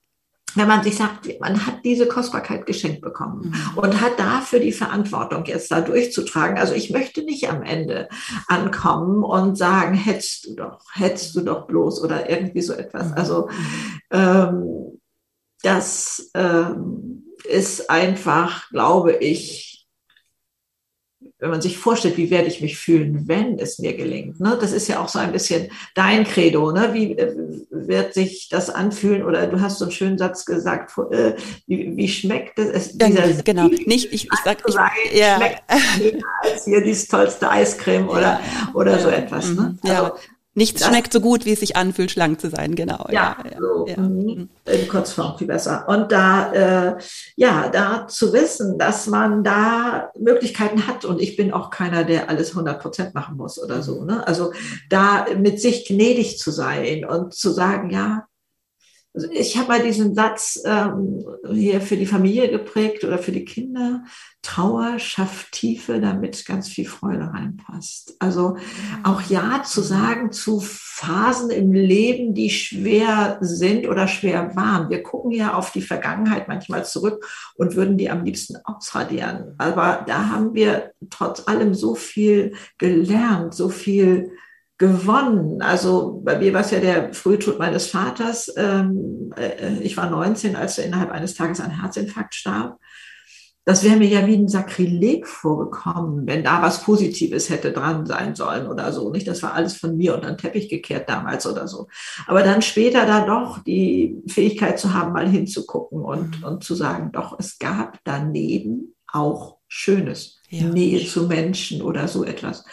wenn 0.57 0.67
man 0.67 0.83
sich 0.83 0.97
sagt, 0.97 1.27
man 1.39 1.65
hat 1.65 1.83
diese 1.83 2.07
Kostbarkeit 2.07 2.65
geschenkt 2.65 3.01
bekommen 3.01 3.53
mhm. 3.53 3.77
und 3.77 4.01
hat 4.01 4.19
dafür 4.19 4.59
die 4.59 4.71
Verantwortung 4.71 5.45
jetzt 5.45 5.71
da 5.71 5.81
durchzutragen. 5.81 6.57
Also 6.57 6.73
ich 6.73 6.89
möchte 6.89 7.23
nicht 7.23 7.49
am 7.49 7.63
Ende 7.63 8.09
ankommen 8.47 9.23
und 9.23 9.57
sagen, 9.57 9.93
hättest 9.93 10.47
du 10.47 10.55
doch, 10.55 10.79
hättest 10.93 11.35
du 11.35 11.41
doch 11.41 11.67
bloß 11.67 12.03
oder 12.03 12.29
irgendwie 12.29 12.61
so 12.61 12.73
etwas. 12.73 13.13
Also 13.13 13.49
ähm, 14.11 14.99
das 15.63 16.29
ähm, 16.33 17.23
ist 17.43 17.89
einfach, 17.89 18.69
glaube 18.69 19.13
ich, 19.13 19.76
wenn 21.39 21.51
man 21.51 21.62
sich 21.62 21.77
vorstellt, 21.77 22.17
wie 22.17 22.32
werde 22.32 22.48
ich 22.48 22.62
mich 22.62 22.77
fühlen, 22.77 23.27
wenn 23.27 23.60
es 23.60 23.77
mir 23.77 23.96
gelingt. 23.96 24.39
Ne? 24.39 24.58
Das 24.60 24.72
ist 24.72 24.88
ja 24.88 25.00
auch 25.00 25.08
so 25.08 25.20
ein 25.20 25.32
bisschen 25.32 25.70
dein 25.94 26.24
Credo. 26.24 26.72
Ne? 26.72 26.94
Wie 26.94 27.12
äh, 27.12 27.36
wird 27.70 28.15
sich 28.15 28.50
das 28.50 28.72
anfühlen? 28.72 29.24
Oder 29.24 29.46
du 29.46 29.62
hast 29.62 29.77
so 29.77 29.86
einen 29.86 29.91
schönen 29.91 30.17
Satz 30.17 30.46
gesagt, 30.46 30.98
äh, 31.12 31.34
wie, 31.67 31.96
wie, 31.96 32.08
schmeckt 32.08 32.58
es? 32.58 32.96
Ja, 33.00 33.10
genau, 33.46 33.67
nicht, 33.67 34.12
ich, 34.12 34.25
ich 34.25 34.39
sag, 34.44 34.58
ich, 34.65 34.75
ja. 35.13 35.36
schmeckt 35.36 35.63
als 36.41 36.65
hier 36.65 36.82
dieses 36.82 37.08
tollste 37.08 37.50
Eiscreme 37.50 38.10
oder, 38.10 38.39
oder 38.74 38.98
so 38.98 39.10
etwas. 39.10 39.50
Ne? 39.51 39.77
Also, 39.84 40.03
ja. 40.03 40.15
Nichts 40.57 40.81
das, 40.81 40.89
schmeckt 40.89 41.13
so 41.13 41.21
gut, 41.21 41.45
wie 41.45 41.53
es 41.53 41.59
sich 41.59 41.75
anfühlt, 41.75 42.09
schlank 42.09 42.41
zu 42.41 42.49
sein, 42.49 42.73
genau. 42.73 43.05
Ja, 43.11 43.37
ja, 43.43 43.59
so, 43.59 43.85
ja. 43.87 43.97
Mhm. 43.97 44.25
Mhm. 44.25 44.49
in 44.65 44.87
Kurzform 44.87 45.37
viel 45.37 45.45
besser. 45.45 45.85
Und 45.87 46.11
da, 46.11 46.51
äh, 46.51 46.97
ja, 47.35 47.69
da 47.69 48.07
zu 48.07 48.33
wissen, 48.33 48.79
dass 48.79 49.05
man 49.05 49.43
da 49.43 50.11
Möglichkeiten 50.17 50.87
hat 50.87 51.05
und 51.05 51.21
ich 51.21 51.35
bin 51.35 51.53
auch 51.53 51.69
keiner, 51.69 52.03
der 52.03 52.29
alles 52.29 52.49
100 52.49 52.81
Prozent 52.81 53.13
machen 53.13 53.37
muss 53.37 53.61
oder 53.61 53.83
so. 53.83 54.03
Ne? 54.03 54.25
Also 54.25 54.51
da 54.89 55.27
mit 55.37 55.61
sich 55.61 55.85
gnädig 55.85 56.39
zu 56.39 56.49
sein 56.49 57.05
und 57.05 57.35
zu 57.35 57.51
sagen, 57.51 57.91
ja, 57.91 58.26
ich 59.31 59.57
habe 59.57 59.69
mal 59.69 59.81
diesen 59.81 60.15
Satz 60.15 60.62
ähm, 60.65 61.24
hier 61.51 61.81
für 61.81 61.97
die 61.97 62.05
Familie 62.05 62.50
geprägt 62.50 63.03
oder 63.03 63.17
für 63.17 63.31
die 63.31 63.45
Kinder. 63.45 64.03
Trauer 64.41 65.00
schafft 65.00 65.51
Tiefe, 65.51 66.00
damit 66.00 66.45
ganz 66.45 66.69
viel 66.69 66.88
Freude 66.88 67.31
reinpasst. 67.33 68.15
Also 68.19 68.57
auch 69.03 69.21
Ja 69.21 69.63
zu 69.63 69.81
sagen 69.81 70.31
zu 70.31 70.62
Phasen 70.62 71.50
im 71.50 71.74
Leben, 71.74 72.33
die 72.33 72.50
schwer 72.50 73.38
sind 73.41 73.88
oder 73.88 74.07
schwer 74.07 74.55
waren. 74.55 74.89
Wir 74.89 75.03
gucken 75.03 75.31
ja 75.31 75.53
auf 75.53 75.71
die 75.71 75.81
Vergangenheit 75.81 76.47
manchmal 76.47 76.86
zurück 76.86 77.25
und 77.55 77.75
würden 77.75 77.97
die 77.97 78.09
am 78.09 78.24
liebsten 78.24 78.57
ausradieren. 78.63 79.55
Aber 79.57 80.05
da 80.07 80.29
haben 80.29 80.53
wir 80.53 80.91
trotz 81.09 81.47
allem 81.47 81.74
so 81.74 81.95
viel 81.95 82.55
gelernt, 82.77 83.53
so 83.53 83.69
viel 83.69 84.31
gewonnen. 84.77 85.62
Also 85.62 86.22
bei 86.24 86.38
mir 86.38 86.53
war 86.53 86.62
es 86.62 86.72
ja 86.72 86.79
der 86.79 87.13
Frühtod 87.13 87.57
meines 87.57 87.88
Vaters. 87.88 88.53
Ähm, 88.55 89.34
äh, 89.36 89.79
ich 89.81 89.98
war 89.98 90.10
19, 90.10 90.55
als 90.55 90.77
er 90.77 90.86
innerhalb 90.86 91.12
eines 91.12 91.34
Tages 91.34 91.60
an 91.60 91.81
Herzinfarkt 91.81 92.36
starb. 92.36 92.79
das 93.65 93.84
wäre 93.84 93.98
mir 93.98 94.07
ja 94.07 94.25
wie 94.27 94.36
ein 94.36 94.48
Sakrileg 94.48 95.27
vorgekommen, 95.27 96.25
wenn 96.25 96.43
da 96.43 96.62
was 96.62 96.84
Positives 96.84 97.50
hätte 97.50 97.74
dran 97.74 98.05
sein 98.05 98.34
sollen 98.36 98.67
oder 98.67 98.93
so. 98.93 99.12
Nicht, 99.12 99.27
das 99.27 99.43
war 99.43 99.53
alles 99.53 99.75
von 99.75 99.98
mir 99.98 100.15
unter 100.15 100.27
den 100.27 100.38
Teppich 100.38 100.69
gekehrt 100.69 101.10
damals 101.10 101.46
oder 101.48 101.67
so. 101.67 101.88
Aber 102.27 102.43
dann 102.43 102.62
später 102.62 103.05
da 103.05 103.25
doch 103.25 103.63
die 103.63 104.15
Fähigkeit 104.27 104.79
zu 104.79 104.93
haben, 104.93 105.12
mal 105.12 105.27
hinzugucken 105.27 106.01
und, 106.01 106.39
mhm. 106.39 106.43
und 106.46 106.63
zu 106.63 106.75
sagen, 106.75 107.12
doch, 107.12 107.38
es 107.39 107.60
gab 107.60 108.00
daneben 108.03 108.96
auch 109.12 109.57
Schönes. 109.67 110.39
Ja. 110.50 110.63
Nähe 110.69 111.05
zu 111.05 111.27
Menschen 111.27 111.81
oder 111.81 112.07
so 112.07 112.24
etwas. 112.24 112.63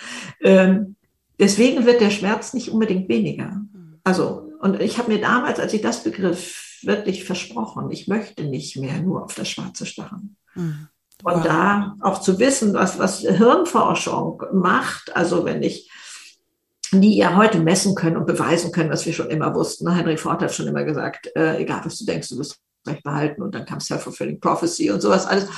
Ähm, 0.41 0.95
deswegen 1.39 1.87
wird 1.87 2.01
der 2.01 2.11
Schmerz 2.11 2.55
nicht 2.55 2.71
unbedingt 2.71 3.09
weniger. 3.09 3.49
Mhm. 3.73 4.01
Also, 4.05 4.51
und 4.61 4.81
ich 4.81 4.99
habe 4.99 5.13
mir 5.13 5.21
damals, 5.21 5.61
als 5.61 5.73
ich 5.73 5.83
das 5.83 6.03
begriff, 6.03 6.79
wirklich 6.83 7.25
versprochen, 7.25 7.91
ich 7.91 8.09
möchte 8.09 8.45
nicht 8.45 8.77
mehr 8.77 9.01
nur 9.01 9.25
auf 9.25 9.35
das 9.35 9.49
Schwarze 9.49 9.87
starren. 9.87 10.37
Mhm. 10.55 10.89
Wow. 11.23 11.37
Und 11.37 11.45
da 11.47 11.97
auch 12.01 12.21
zu 12.21 12.39
wissen, 12.39 12.75
was, 12.75 12.99
was 12.99 13.21
Hirnforschung 13.21 14.43
macht, 14.53 15.15
also 15.17 15.45
wenn 15.45 15.63
ich 15.63 15.91
die 16.93 17.17
ja 17.17 17.37
heute 17.37 17.61
messen 17.61 17.95
können 17.95 18.17
und 18.17 18.27
beweisen 18.27 18.73
können, 18.73 18.91
was 18.91 19.07
wir 19.07 19.13
schon 19.13 19.31
immer 19.31 19.55
wussten. 19.55 19.91
Henry 19.91 20.17
Ford 20.17 20.43
hat 20.43 20.55
schon 20.55 20.67
immer 20.67 20.85
gesagt, 20.85 21.31
äh, 21.35 21.61
egal 21.61 21.81
was 21.85 21.99
du 21.99 22.05
denkst, 22.05 22.29
du 22.29 22.39
wirst 22.39 22.61
recht 22.87 23.03
behalten 23.03 23.43
und 23.43 23.55
dann 23.55 23.65
kam 23.65 23.81
Self-Fulfilling 23.81 24.41
Prophecy 24.41 24.91
und 24.91 25.01
sowas 25.01 25.27
alles. 25.27 25.49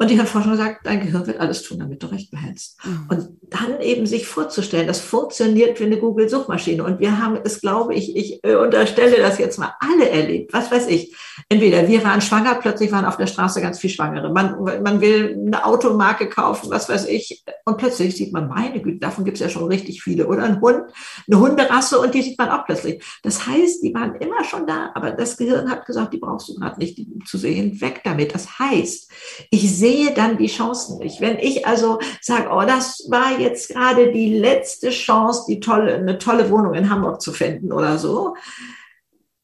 Und 0.00 0.10
die 0.10 0.14
Hirnforschung 0.14 0.56
sagt, 0.56 0.86
dein 0.86 1.00
Gehirn 1.00 1.26
wird 1.26 1.40
alles 1.40 1.62
tun, 1.62 1.80
damit 1.80 2.00
du 2.00 2.06
recht 2.06 2.30
behältst. 2.30 2.78
Mhm. 2.84 3.06
Und 3.08 3.28
dann 3.50 3.80
eben 3.80 4.06
sich 4.06 4.28
vorzustellen, 4.28 4.86
das 4.86 5.00
funktioniert 5.00 5.80
wie 5.80 5.84
eine 5.84 5.98
Google-Suchmaschine. 5.98 6.84
Und 6.84 7.00
wir 7.00 7.18
haben 7.18 7.36
es, 7.42 7.60
glaube 7.60 7.94
ich, 7.94 8.16
ich 8.16 8.44
äh, 8.44 8.54
unterstelle 8.54 9.16
das 9.16 9.38
jetzt 9.38 9.58
mal 9.58 9.74
alle 9.80 10.08
erlebt. 10.08 10.52
Was 10.52 10.70
weiß 10.70 10.86
ich. 10.86 11.16
Entweder 11.48 11.88
wir 11.88 12.04
waren 12.04 12.20
schwanger, 12.20 12.54
plötzlich 12.56 12.92
waren 12.92 13.06
auf 13.06 13.16
der 13.16 13.26
Straße 13.26 13.60
ganz 13.60 13.80
viel 13.80 13.90
Schwangere. 13.90 14.32
Man, 14.32 14.62
man 14.82 15.00
will 15.00 15.36
eine 15.36 15.64
Automarke 15.64 16.28
kaufen, 16.28 16.70
was 16.70 16.88
weiß 16.88 17.08
ich. 17.08 17.44
Und 17.64 17.78
plötzlich 17.78 18.14
sieht 18.16 18.32
man, 18.32 18.48
meine 18.48 18.80
Güte, 18.80 19.00
davon 19.00 19.24
gibt 19.24 19.38
es 19.38 19.40
ja 19.40 19.48
schon 19.48 19.64
richtig 19.64 20.00
viele. 20.00 20.28
Oder 20.28 20.44
ein 20.44 20.60
Hund, 20.60 20.82
eine 21.26 21.40
Hunderasse 21.40 21.98
und 21.98 22.14
die 22.14 22.22
sieht 22.22 22.38
man 22.38 22.50
auch 22.50 22.64
plötzlich. 22.66 23.02
Das 23.24 23.48
heißt, 23.48 23.82
die 23.82 23.92
waren 23.94 24.14
immer 24.16 24.44
schon 24.44 24.64
da, 24.64 24.92
aber 24.94 25.10
das 25.10 25.36
Gehirn 25.36 25.68
hat 25.68 25.86
gesagt, 25.86 26.14
die 26.14 26.18
brauchst 26.18 26.48
du 26.48 26.54
gerade 26.54 26.78
nicht 26.78 27.04
zu 27.26 27.36
sehen. 27.36 27.80
Weg 27.80 28.02
damit. 28.04 28.32
Das 28.34 28.60
heißt, 28.60 29.10
ich 29.50 29.76
sehe 29.76 29.87
sehe 29.88 30.12
dann 30.12 30.36
die 30.36 30.48
Chancen 30.48 30.98
nicht. 30.98 31.20
Wenn 31.20 31.38
ich 31.38 31.66
also 31.66 31.98
sage, 32.20 32.48
oh, 32.52 32.62
das 32.66 33.06
war 33.08 33.38
jetzt 33.38 33.70
gerade 33.70 34.12
die 34.12 34.38
letzte 34.38 34.90
Chance, 34.90 35.44
die 35.48 35.60
tolle, 35.60 35.94
eine 35.94 36.18
tolle 36.18 36.50
Wohnung 36.50 36.74
in 36.74 36.90
Hamburg 36.90 37.22
zu 37.22 37.32
finden 37.32 37.72
oder 37.72 37.98
so, 37.98 38.34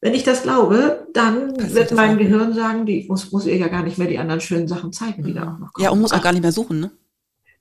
wenn 0.01 0.13
ich 0.13 0.23
das 0.23 0.43
glaube, 0.43 1.07
dann 1.13 1.55
Passiert 1.55 1.73
wird 1.73 1.91
mein 1.93 2.19
Gehirn 2.19 2.53
sagen, 2.53 2.85
die 2.85 3.05
muss, 3.07 3.31
muss 3.31 3.47
ihr 3.47 3.57
ja 3.57 3.69
gar 3.69 3.81
nicht 3.81 3.97
mehr 3.97 4.07
die 4.07 4.19
anderen 4.19 4.41
schönen 4.41 4.67
Sachen 4.67 4.93
zeigen, 4.93 5.23
die 5.23 5.33
da 5.33 5.41
auch 5.41 5.59
noch 5.59 5.73
kommen. 5.73 5.83
Ja, 5.83 5.89
und 5.89 5.99
muss 5.99 6.13
auch 6.13 6.21
gar 6.21 6.31
nicht 6.31 6.43
mehr 6.43 6.51
suchen, 6.51 6.79
ne? 6.79 6.91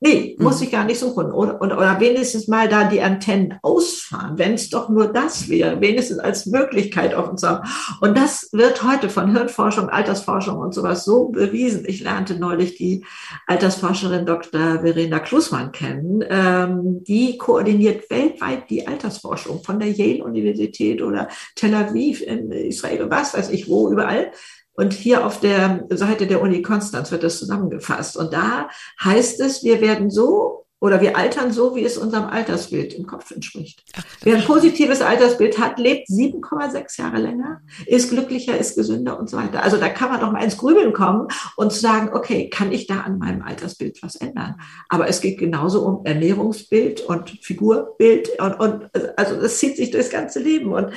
Nee, 0.06 0.36
muss 0.38 0.58
mhm. 0.58 0.64
ich 0.64 0.70
gar 0.70 0.84
nicht 0.84 1.00
suchen. 1.00 1.32
Oder, 1.32 1.62
oder, 1.62 1.78
oder 1.78 1.98
wenigstens 1.98 2.46
mal 2.46 2.68
da 2.68 2.84
die 2.84 3.00
Antennen 3.00 3.54
ausfahren, 3.62 4.36
wenn 4.36 4.52
es 4.52 4.68
doch 4.68 4.90
nur 4.90 5.06
das 5.06 5.48
wäre, 5.48 5.80
wenigstens 5.80 6.18
als 6.18 6.44
Möglichkeit 6.44 7.14
offen 7.14 7.38
zu 7.38 7.48
haben. 7.48 7.66
Und 8.02 8.14
das 8.14 8.50
wird 8.52 8.84
heute 8.84 9.08
von 9.08 9.32
Hirnforschung, 9.32 9.88
Altersforschung 9.88 10.58
und 10.58 10.74
sowas 10.74 11.06
so 11.06 11.28
bewiesen. 11.28 11.84
Ich 11.86 12.02
lernte 12.02 12.34
neulich 12.34 12.76
die 12.76 13.06
Altersforscherin 13.46 14.26
Dr. 14.26 14.82
Verena 14.82 15.20
Klusmann 15.20 15.72
kennen. 15.72 16.22
Ähm, 16.28 17.02
die 17.04 17.38
koordiniert 17.38 18.10
weltweit 18.10 18.68
die 18.68 18.86
Altersforschung 18.86 19.64
von 19.64 19.78
der 19.78 19.90
Yale-Universität 19.90 21.00
oder 21.00 21.28
Tel 21.54 21.74
Aviv 21.74 22.20
in 22.20 22.52
Israel, 22.52 23.08
was 23.08 23.32
weiß 23.32 23.48
ich 23.48 23.70
wo, 23.70 23.88
überall. 23.88 24.32
Und 24.74 24.92
hier 24.92 25.24
auf 25.24 25.40
der 25.40 25.86
Seite 25.90 26.26
der 26.26 26.42
Uni 26.42 26.62
Konstanz 26.62 27.10
wird 27.10 27.22
das 27.22 27.38
zusammengefasst. 27.38 28.16
Und 28.16 28.32
da 28.32 28.68
heißt 29.02 29.40
es, 29.40 29.62
wir 29.62 29.80
werden 29.80 30.10
so 30.10 30.64
oder 30.84 31.00
wir 31.00 31.16
altern 31.16 31.50
so, 31.50 31.74
wie 31.76 31.82
es 31.82 31.96
unserem 31.96 32.26
Altersbild 32.26 32.92
im 32.92 33.06
Kopf 33.06 33.30
entspricht. 33.30 33.82
Ach, 33.96 34.04
Wer 34.22 34.36
ein 34.36 34.44
positives 34.44 35.00
Altersbild 35.00 35.58
hat, 35.58 35.78
lebt 35.78 36.08
7,6 36.10 37.00
Jahre 37.00 37.16
länger, 37.16 37.62
ist 37.86 38.10
glücklicher, 38.10 38.58
ist 38.58 38.76
gesünder 38.76 39.18
und 39.18 39.30
so 39.30 39.38
weiter. 39.38 39.62
Also 39.62 39.78
da 39.78 39.88
kann 39.88 40.10
man 40.10 40.20
doch 40.20 40.30
mal 40.30 40.44
ins 40.44 40.58
Grübeln 40.58 40.92
kommen 40.92 41.28
und 41.56 41.72
sagen, 41.72 42.10
okay, 42.12 42.50
kann 42.50 42.70
ich 42.70 42.86
da 42.86 43.00
an 43.00 43.16
meinem 43.16 43.40
Altersbild 43.40 44.02
was 44.02 44.16
ändern? 44.16 44.56
Aber 44.90 45.08
es 45.08 45.22
geht 45.22 45.38
genauso 45.38 45.86
um 45.86 46.04
Ernährungsbild 46.04 47.00
und 47.00 47.30
Figurbild 47.30 48.38
und, 48.38 48.60
und 48.60 48.90
also 49.16 49.40
das 49.40 49.58
zieht 49.58 49.78
sich 49.78 49.90
durchs 49.90 50.10
ganze 50.10 50.40
Leben 50.40 50.70
und 50.74 50.92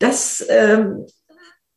das 0.00 0.44
ähm, 0.48 1.06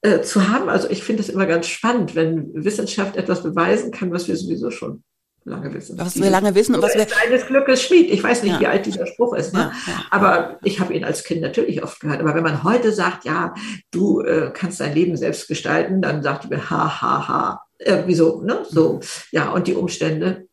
äh, 0.01 0.21
zu 0.21 0.49
haben. 0.49 0.69
Also 0.69 0.89
ich 0.89 1.03
finde 1.03 1.21
es 1.21 1.29
immer 1.29 1.45
ganz 1.45 1.67
spannend, 1.67 2.15
wenn 2.15 2.51
Wissenschaft 2.53 3.15
etwas 3.15 3.43
beweisen 3.43 3.91
kann, 3.91 4.11
was 4.11 4.27
wir 4.27 4.35
sowieso 4.35 4.71
schon 4.71 5.03
lange 5.43 5.73
wissen. 5.73 5.97
Was 5.97 6.19
wir 6.19 6.29
lange 6.29 6.53
wissen 6.55 6.75
und 6.75 6.81
was 6.81 6.95
wir 6.95 7.07
eines 7.23 7.45
Glückes 7.45 7.83
Schmied. 7.83 8.09
Ich 8.11 8.23
weiß 8.23 8.43
nicht, 8.43 8.53
ja. 8.53 8.59
wie 8.59 8.67
alt 8.67 8.85
dieser 8.85 9.07
Spruch 9.07 9.33
ist, 9.33 9.53
ne? 9.53 9.71
Ja, 9.85 9.93
ja. 9.93 10.05
aber 10.11 10.59
ich 10.63 10.79
habe 10.79 10.93
ihn 10.93 11.03
als 11.03 11.23
Kind 11.23 11.41
natürlich 11.41 11.83
oft 11.83 11.99
gehört. 11.99 12.19
Aber 12.19 12.35
wenn 12.35 12.43
man 12.43 12.63
heute 12.63 12.91
sagt, 12.91 13.25
ja, 13.25 13.53
du 13.91 14.21
äh, 14.21 14.51
kannst 14.53 14.79
dein 14.79 14.93
Leben 14.93 15.17
selbst 15.17 15.47
gestalten, 15.47 16.01
dann 16.01 16.21
sagt 16.23 16.49
man, 16.49 16.69
ha, 16.69 17.01
ha, 17.01 17.27
ha. 17.27 17.63
Irgendwie 17.79 18.13
so, 18.13 18.41
ne? 18.41 18.63
So, 18.69 18.93
mhm. 18.93 18.99
ja, 19.31 19.49
und 19.51 19.67
die 19.67 19.73
Umstände, 19.73 20.47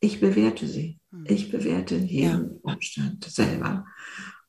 ich 0.00 0.20
bewerte 0.20 0.66
sie. 0.66 0.98
Mhm. 1.10 1.24
Ich 1.28 1.50
bewerte 1.50 1.96
jeden 1.96 2.58
Umstand 2.62 3.24
selber. 3.24 3.84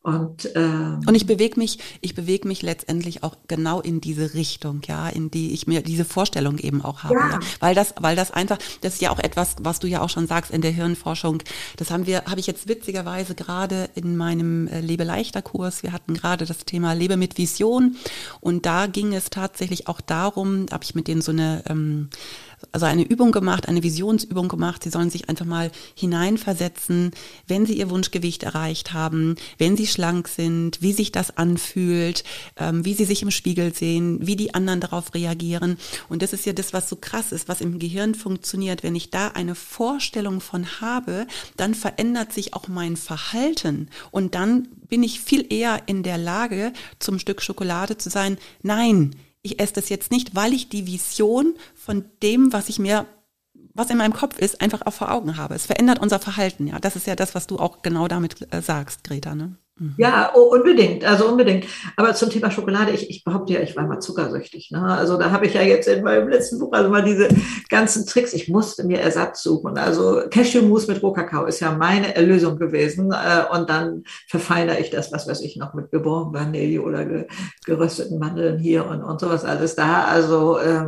Und, 0.03 0.49
ähm, 0.55 1.01
und 1.05 1.13
ich 1.13 1.27
bewege 1.27 1.59
mich, 1.59 1.77
ich 2.01 2.15
bewege 2.15 2.47
mich 2.47 2.63
letztendlich 2.63 3.21
auch 3.21 3.37
genau 3.47 3.81
in 3.81 4.01
diese 4.01 4.33
Richtung, 4.33 4.81
ja, 4.87 5.07
in 5.07 5.29
die 5.29 5.53
ich 5.53 5.67
mir 5.67 5.83
diese 5.83 6.05
Vorstellung 6.05 6.57
eben 6.57 6.81
auch 6.81 7.03
habe, 7.03 7.13
ja. 7.15 7.29
ja. 7.33 7.39
Weil 7.59 7.75
das, 7.75 7.93
weil 7.99 8.15
das 8.15 8.31
einfach, 8.31 8.57
das 8.81 8.95
ist 8.95 9.01
ja 9.01 9.11
auch 9.11 9.19
etwas, 9.19 9.57
was 9.61 9.77
du 9.77 9.85
ja 9.85 10.01
auch 10.01 10.09
schon 10.09 10.25
sagst 10.25 10.49
in 10.49 10.61
der 10.61 10.71
Hirnforschung. 10.71 11.43
Das 11.77 11.91
haben 11.91 12.07
wir, 12.07 12.23
habe 12.25 12.39
ich 12.39 12.47
jetzt 12.47 12.67
witzigerweise 12.67 13.35
gerade 13.35 13.89
in 13.93 14.17
meinem 14.17 14.67
äh, 14.67 14.81
Lebe 14.81 15.03
leichter 15.03 15.43
Kurs. 15.43 15.83
Wir 15.83 15.91
hatten 15.91 16.15
gerade 16.15 16.45
das 16.45 16.65
Thema 16.65 16.93
Lebe 16.93 17.15
mit 17.15 17.37
Vision 17.37 17.95
und 18.39 18.65
da 18.65 18.87
ging 18.87 19.13
es 19.13 19.29
tatsächlich 19.29 19.87
auch 19.87 20.01
darum, 20.01 20.65
habe 20.71 20.83
ich 20.83 20.95
mit 20.95 21.07
denen 21.07 21.21
so 21.21 21.31
eine 21.31 21.63
ähm, 21.69 22.09
also 22.71 22.86
eine 22.86 23.04
Übung 23.04 23.32
gemacht, 23.32 23.67
eine 23.67 23.84
Visionsübung 23.84 24.47
gemacht. 24.47 24.84
Sie 24.84 24.89
sollen 24.89 25.10
sich 25.10 25.30
einfach 25.30 25.45
mal 25.45 25.71
hineinversetzen, 25.95 27.12
wenn 27.47 27.65
sie 27.65 27.74
ihr 27.74 27.89
Wunschgewicht 27.89 28.43
erreicht 28.43 28.93
haben, 28.93 29.36
wenn 29.58 29.78
sie 29.78 29.88
schlank 29.88 30.28
sind, 30.28 30.82
wie 30.82 30.93
sich 30.93 31.12
das 31.12 31.38
anfühlt, 31.38 32.24
ähm, 32.58 32.86
wie 32.86 32.93
sie 32.93 33.06
sich 33.06 33.21
im 33.21 33.32
Spiegel 33.32 33.74
sehen, 33.74 34.19
wie 34.26 34.36
die 34.36 34.54
anderen 34.54 34.80
darauf 34.80 35.13
reagieren. 35.13 35.78
Und 36.10 36.21
das 36.21 36.34
ist 36.34 36.45
ja 36.45 36.54
das, 36.54 36.74
was 36.74 36.89
so 36.89 36.95
krass 36.95 37.32
ist, 37.32 37.47
was 37.47 37.62
im 37.62 37.80
Gehirn 37.80 38.15
funktioniert. 38.15 38.84
Wenn 38.84 38.95
ich 38.95 39.10
da 39.10 39.30
eine 39.30 39.56
Vorstellung 39.56 40.41
von 40.41 40.82
habe, 40.82 41.28
dann 41.58 41.76
verändert 41.76 42.34
sich 42.34 42.54
auch 42.54 42.67
mein 42.67 42.97
Verhalten. 42.97 43.89
Und 44.12 44.36
dann 44.36 44.67
bin 44.88 45.04
ich 45.04 45.21
viel 45.21 45.52
eher 45.52 45.82
in 45.88 46.04
der 46.04 46.17
Lage, 46.17 46.74
zum 47.00 47.19
Stück 47.19 47.41
Schokolade 47.41 47.97
zu 47.97 48.10
sein, 48.10 48.38
nein, 48.62 49.15
ich 49.41 49.60
esse 49.60 49.73
das 49.73 49.89
jetzt 49.89 50.12
nicht, 50.12 50.36
weil 50.36 50.54
ich 50.54 50.69
die 50.69 50.88
Vision 50.88 51.56
von 51.75 52.06
dem, 52.21 52.54
was 52.54 52.69
ich 52.69 52.80
mir, 52.80 53.06
was 53.73 53.89
in 53.89 53.97
meinem 53.97 54.13
Kopf 54.13 54.38
ist, 54.38 54.62
einfach 54.62 54.86
auch 54.86 54.93
vor 54.93 55.12
Augen 55.12 55.38
habe. 55.38 55.56
Es 55.56 55.65
verändert 55.65 55.99
unser 55.99 56.19
Verhalten, 56.19 56.67
ja. 56.67 56.80
Das 56.80 56.95
ist 56.95 57.08
ja 57.08 57.15
das, 57.15 57.36
was 57.36 57.47
du 57.47 57.58
auch 57.58 57.82
genau 57.82 58.08
damit 58.08 58.54
äh, 58.54 58.62
sagst, 58.62 59.04
Greta, 59.04 59.36
ne? 59.36 59.56
Mhm. 59.81 59.95
Ja, 59.97 60.31
unbedingt, 60.33 61.03
also 61.03 61.27
unbedingt. 61.27 61.65
Aber 61.95 62.13
zum 62.13 62.29
Thema 62.29 62.51
Schokolade, 62.51 62.91
ich, 62.91 63.09
ich 63.09 63.23
behaupte 63.23 63.53
ja, 63.53 63.61
ich 63.61 63.75
war 63.75 63.87
mal 63.87 63.99
zuckersüchtig. 63.99 64.69
Ne? 64.69 64.79
Also 64.79 65.17
da 65.17 65.31
habe 65.31 65.47
ich 65.47 65.55
ja 65.55 65.63
jetzt 65.63 65.87
in 65.87 66.03
meinem 66.03 66.29
letzten 66.29 66.59
Buch 66.59 66.71
also 66.73 66.89
mal 66.89 67.03
diese 67.03 67.29
ganzen 67.67 68.05
Tricks. 68.05 68.33
Ich 68.33 68.47
musste 68.47 68.83
mir 68.85 68.99
Ersatz 68.99 69.41
suchen. 69.41 69.79
Also 69.79 70.21
Cashewmus 70.29 70.87
mit 70.87 71.01
Rohkakao 71.01 71.45
ist 71.45 71.61
ja 71.61 71.71
meine 71.71 72.15
Erlösung 72.15 72.59
gewesen. 72.59 73.11
Äh, 73.11 73.57
und 73.57 73.71
dann 73.71 74.03
verfeinere 74.29 74.79
ich 74.79 74.91
das, 74.91 75.11
was 75.11 75.27
weiß 75.27 75.41
ich 75.41 75.57
noch, 75.57 75.73
mit 75.73 75.89
geborenen 75.89 76.33
Vanille 76.35 76.81
oder 76.81 77.25
gerösteten 77.65 78.19
Mandeln 78.19 78.59
hier 78.59 78.85
und, 78.85 79.01
und 79.01 79.19
sowas 79.19 79.45
alles 79.45 79.73
da. 79.73 80.03
Also 80.03 80.59
äh, 80.59 80.85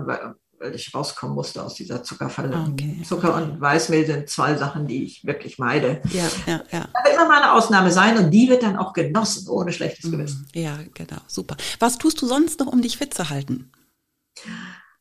weil 0.64 0.76
ich 0.76 0.94
rauskommen 0.96 1.36
musste 1.36 1.62
aus 1.62 1.76
dieser 1.76 2.04
Zuckerfalle. 2.04 2.56
Ah, 2.56 2.70
okay. 2.72 3.02
Zucker 3.06 3.36
und 3.36 3.60
Weißmehl 3.60 4.06
sind 4.06 4.30
zwei 4.30 4.56
Sachen, 4.56 4.88
die 4.88 5.04
ich 5.04 5.26
wirklich 5.26 5.60
meide. 5.60 6.02
Ja, 6.12 6.24
ja, 6.48 6.64
ja. 6.72 6.88
Da 6.94 7.04
wird 7.04 7.16
immer 7.16 7.28
mal 7.28 7.42
eine 7.42 7.52
Ausnahme 7.52 7.92
sein 7.92 8.18
und 8.18 8.32
die 8.32 8.50
wird 8.50 8.64
dann 8.64 8.78
auch 8.78 8.94
genossen, 8.94 9.50
ohne 9.50 9.74
schlechtes 9.74 10.06
mhm. 10.06 10.12
Gewissen. 10.12 10.48
Ja, 10.54 10.80
genau, 10.94 11.20
super. 11.28 11.58
Was 11.80 11.98
tust 11.98 12.22
du 12.22 12.28
sonst 12.28 12.60
noch, 12.60 12.68
um 12.68 12.82
dich 12.82 12.98
fit 12.98 13.14
zu 13.14 13.30
halten? 13.30 13.72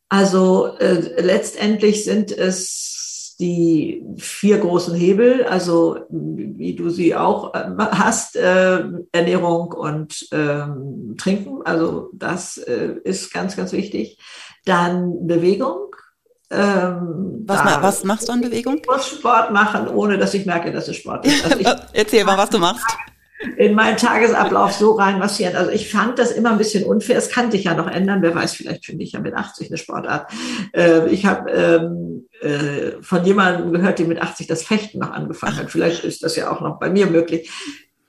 Also 0.08 0.76
äh, 0.78 1.22
letztendlich 1.22 2.04
sind 2.04 2.32
es 2.32 3.36
die 3.38 4.04
vier 4.18 4.58
großen 4.58 4.94
Hebel, 4.94 5.44
also 5.44 6.00
wie 6.10 6.74
du 6.74 6.90
sie 6.90 7.14
auch 7.14 7.54
äh, 7.54 7.70
hast, 7.78 8.36
äh, 8.36 8.84
Ernährung 9.12 9.72
und 9.72 10.28
ähm, 10.32 11.16
Trinken. 11.18 11.62
Also 11.64 12.10
das 12.14 12.58
äh, 12.58 12.94
ist 13.04 13.32
ganz, 13.32 13.56
ganz 13.56 13.72
wichtig. 13.72 14.18
Dann 14.64 15.26
Bewegung. 15.26 15.94
Ähm, 16.50 17.44
was, 17.46 17.64
ma 17.64 17.82
was, 17.82 18.04
machst 18.04 18.28
du 18.28 18.32
an 18.32 18.42
Bewegung? 18.42 18.78
Ich 18.82 18.86
muss 18.86 19.08
Sport 19.08 19.52
machen, 19.52 19.88
ohne 19.88 20.18
dass 20.18 20.34
ich 20.34 20.44
merke, 20.44 20.70
dass 20.70 20.86
es 20.88 20.96
Sport 20.96 21.26
ist. 21.26 21.44
Also 21.44 21.64
Erzähl 21.92 22.24
mal, 22.24 22.36
was 22.36 22.50
du 22.50 22.58
machst. 22.58 22.84
in 23.56 23.74
meinen 23.74 23.96
Tagesablauf 23.96 24.72
so 24.72 24.92
reinmassieren. 24.92 25.56
Also 25.56 25.70
ich 25.70 25.90
fand 25.90 26.18
das 26.18 26.30
immer 26.30 26.50
ein 26.50 26.58
bisschen 26.58 26.84
unfair. 26.84 27.16
Es 27.16 27.30
kann 27.30 27.50
sich 27.50 27.64
ja 27.64 27.74
noch 27.74 27.88
ändern. 27.88 28.22
Wer 28.22 28.34
weiß, 28.34 28.54
vielleicht 28.54 28.84
finde 28.84 29.02
ich 29.02 29.12
ja 29.12 29.20
mit 29.20 29.34
80 29.34 29.68
eine 29.68 29.78
Sportart. 29.78 30.30
Äh, 30.74 31.08
ich 31.08 31.24
habe 31.26 31.50
ähm, 31.50 32.28
äh, 32.42 33.02
von 33.02 33.24
jemandem 33.24 33.72
gehört, 33.72 33.98
der 33.98 34.06
mit 34.06 34.20
80 34.20 34.46
das 34.46 34.62
Fechten 34.62 34.98
noch 34.98 35.10
angefangen 35.10 35.56
hat. 35.56 35.70
Vielleicht 35.70 36.04
ist 36.04 36.22
das 36.22 36.36
ja 36.36 36.50
auch 36.50 36.60
noch 36.60 36.78
bei 36.78 36.90
mir 36.90 37.06
möglich. 37.06 37.50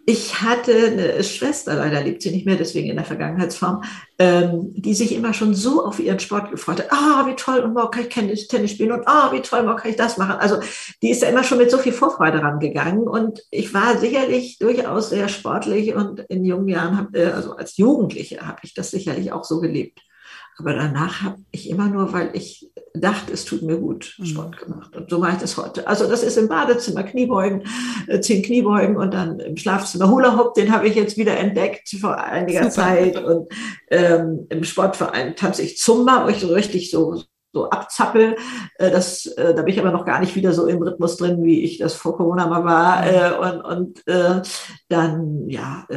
Ich 0.06 0.42
hatte 0.42 0.74
eine 0.74 1.24
Schwester, 1.24 1.76
leider 1.76 2.04
lebt 2.04 2.22
sie 2.22 2.32
nicht 2.32 2.46
mehr, 2.46 2.58
deswegen 2.58 2.90
in 2.90 2.98
der 2.98 3.06
Vergangenheitsform, 3.06 3.84
ähm, 4.20 4.74
die 4.76 4.94
sich 4.94 5.16
immer 5.16 5.34
schon 5.34 5.54
so 5.54 5.86
auf 5.86 5.98
ihren 5.98 6.20
Sport 6.20 6.52
gefreut 6.52 6.80
hat. 6.80 6.92
Ah, 6.92 7.26
wie 7.26 7.36
toll, 7.36 7.60
und 7.60 7.74
morgen 7.74 7.92
kann 7.92 8.04
ich 8.04 8.10
Tennis, 8.10 8.48
Tennis 8.50 8.72
spielen 8.72 8.92
und 8.92 9.08
ah, 9.08 9.32
wie 9.32 9.40
toll, 9.40 9.64
morgen 9.64 9.80
kann 9.80 9.92
ich 9.92 9.98
das 9.98 10.18
machen. 10.18 10.36
Also 10.40 10.60
die 11.02 11.10
ist 11.10 11.24
da 11.24 11.28
immer 11.28 11.46
schon 11.46 11.58
mit 11.58 11.72
so 11.72 11.78
viel 11.78 11.94
Vorfreude 11.94 12.42
rangegangen 12.42 13.08
und 13.08 13.44
ich 13.50 13.74
war 13.74 13.98
sicherlich 13.98 14.58
durchaus 14.60 15.10
sehr 15.10 15.30
sportlich 15.30 15.96
und 15.96 16.20
in 16.20 16.44
jungen 16.44 16.68
Jahren, 16.68 16.98
hab, 16.98 17.16
äh, 17.16 17.28
also 17.28 17.54
als 17.56 17.78
Jugendliche 17.78 18.46
habe 18.46 18.60
ich 18.64 18.74
das 18.74 18.92
sicherlich 18.92 19.32
auch 19.32 19.46
so 19.46 19.62
gelebt. 19.62 20.02
Aber 20.58 20.74
danach 20.74 21.24
habe 21.24 21.38
ich 21.52 21.70
immer 21.70 21.88
nur, 21.88 22.14
weil 22.14 22.30
ich 22.34 22.70
dachte, 22.94 23.34
es 23.34 23.46
tut 23.46 23.64
mir 23.64 23.78
gut, 23.78 24.16
mhm. 24.18 24.26
Sport 24.26 24.58
gemacht. 24.58 24.96
Und 24.96 25.10
so 25.10 25.18
mache 25.20 25.34
ich 25.34 25.38
das 25.40 25.58
heute. 25.58 25.88
Also 25.88 26.08
das 26.08 26.24
ist 26.24 26.38
im 26.38 26.48
Badezimmer 26.48 27.04
Kniebeugen, 27.04 27.64
äh, 28.08 28.20
zehn 28.20 28.44
Kniebeugen 28.44 28.98
und 28.98 29.14
dann 29.14 29.40
im 29.40 29.58
Schlafzimmer 29.58 30.10
Hula 30.10 30.38
Hoop, 30.38 30.54
den 30.54 30.72
habe 30.72 30.88
ich 30.88 30.96
jetzt 30.96 31.18
wieder 31.18 31.38
entdeckt 31.38 31.90
vor 32.00 32.18
einiger 32.18 32.70
Super. 32.70 32.72
Zeit. 32.72 33.24
Und 33.24 33.50
ähm, 33.90 34.46
im 34.50 34.64
Sportverein 34.64 35.36
tanze 35.36 35.64
ich 35.64 35.78
Zumba, 35.78 36.26
wo 36.26 36.30
ich 36.30 36.40
so 36.40 36.54
richtig 36.54 36.92
so 36.92 37.24
so 37.54 37.70
abzappel. 37.70 38.36
Äh, 38.80 38.92
das, 38.92 39.28
äh, 39.28 39.54
da 39.54 39.62
bin 39.62 39.74
ich 39.74 39.80
aber 39.80 39.92
noch 39.92 40.06
gar 40.06 40.20
nicht 40.20 40.36
wieder 40.36 40.54
so 40.54 40.66
im 40.66 40.82
Rhythmus 40.82 41.18
drin, 41.18 41.44
wie 41.44 41.64
ich 41.64 41.78
das 41.78 41.94
vor 41.94 42.18
Corona 42.18 42.48
mal 42.48 42.66
war. 42.66 43.02
Mhm. 43.04 43.08
Äh, 43.08 43.50
und, 43.50 43.62
und 43.62 44.04
dann, 44.90 45.50
ja, 45.50 45.88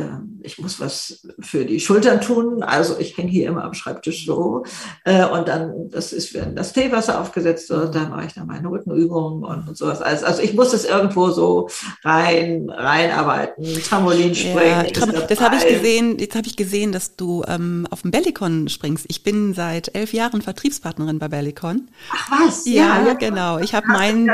ich 0.43 0.59
muss 0.59 0.81
was 0.81 1.27
für 1.41 1.65
die 1.65 1.81
Schultern 1.81 2.21
tun. 2.21 2.63
Also 2.63 2.97
ich 2.99 3.17
hänge 3.17 3.31
hier 3.31 3.49
immer 3.49 3.65
am 3.65 3.75
Schreibtisch 3.75 4.25
so. 4.25 4.65
Und 5.05 5.49
dann, 5.49 5.91
das 5.91 6.13
ist, 6.13 6.33
wenn 6.35 6.57
das 6.57 6.73
Teewasser 6.73 7.21
aufgesetzt 7.21 7.69
wird, 7.69 7.95
dann 7.95 8.11
mache 8.11 8.27
ich 8.27 8.35
dann 8.35 8.47
meine 8.47 8.71
Rückenübungen 8.71 9.45
und, 9.45 9.69
und 9.69 9.77
sowas. 9.77 10.01
Also, 10.01 10.25
also 10.25 10.43
ich 10.43 10.55
muss 10.55 10.73
es 10.73 10.85
irgendwo 10.85 11.29
so 11.29 11.69
rein, 12.05 12.71
reinarbeiten. 12.71 13.65
Trampolin 13.83 14.35
springen. 14.35 14.87
Ja, 14.95 15.27
das 15.29 15.41
habe 15.41 15.57
ich 15.57 15.67
gesehen, 15.67 16.19
jetzt 16.19 16.35
habe 16.35 16.47
ich 16.47 16.57
gesehen, 16.57 16.93
dass 16.93 17.17
du 17.17 17.45
ähm, 17.47 17.87
auf 17.91 18.03
dem 18.03 18.11
Bellicon 18.11 18.69
springst. 18.69 19.07
Ich 19.09 19.23
bin 19.23 19.53
seit 19.53 19.95
elf 19.95 20.13
Jahren 20.13 20.41
Vertriebspartnerin 20.41 21.19
bei 21.19 21.29
Bellicon. 21.29 21.46
Bellicon. 21.47 21.89
Ach 22.11 22.31
was? 22.31 22.67
Ja, 22.67 22.99
ja, 22.99 23.07
ja 23.09 23.15
genau. 23.15 23.59
Ich 23.59 23.75
habe 23.75 23.87
meinen 23.87 24.27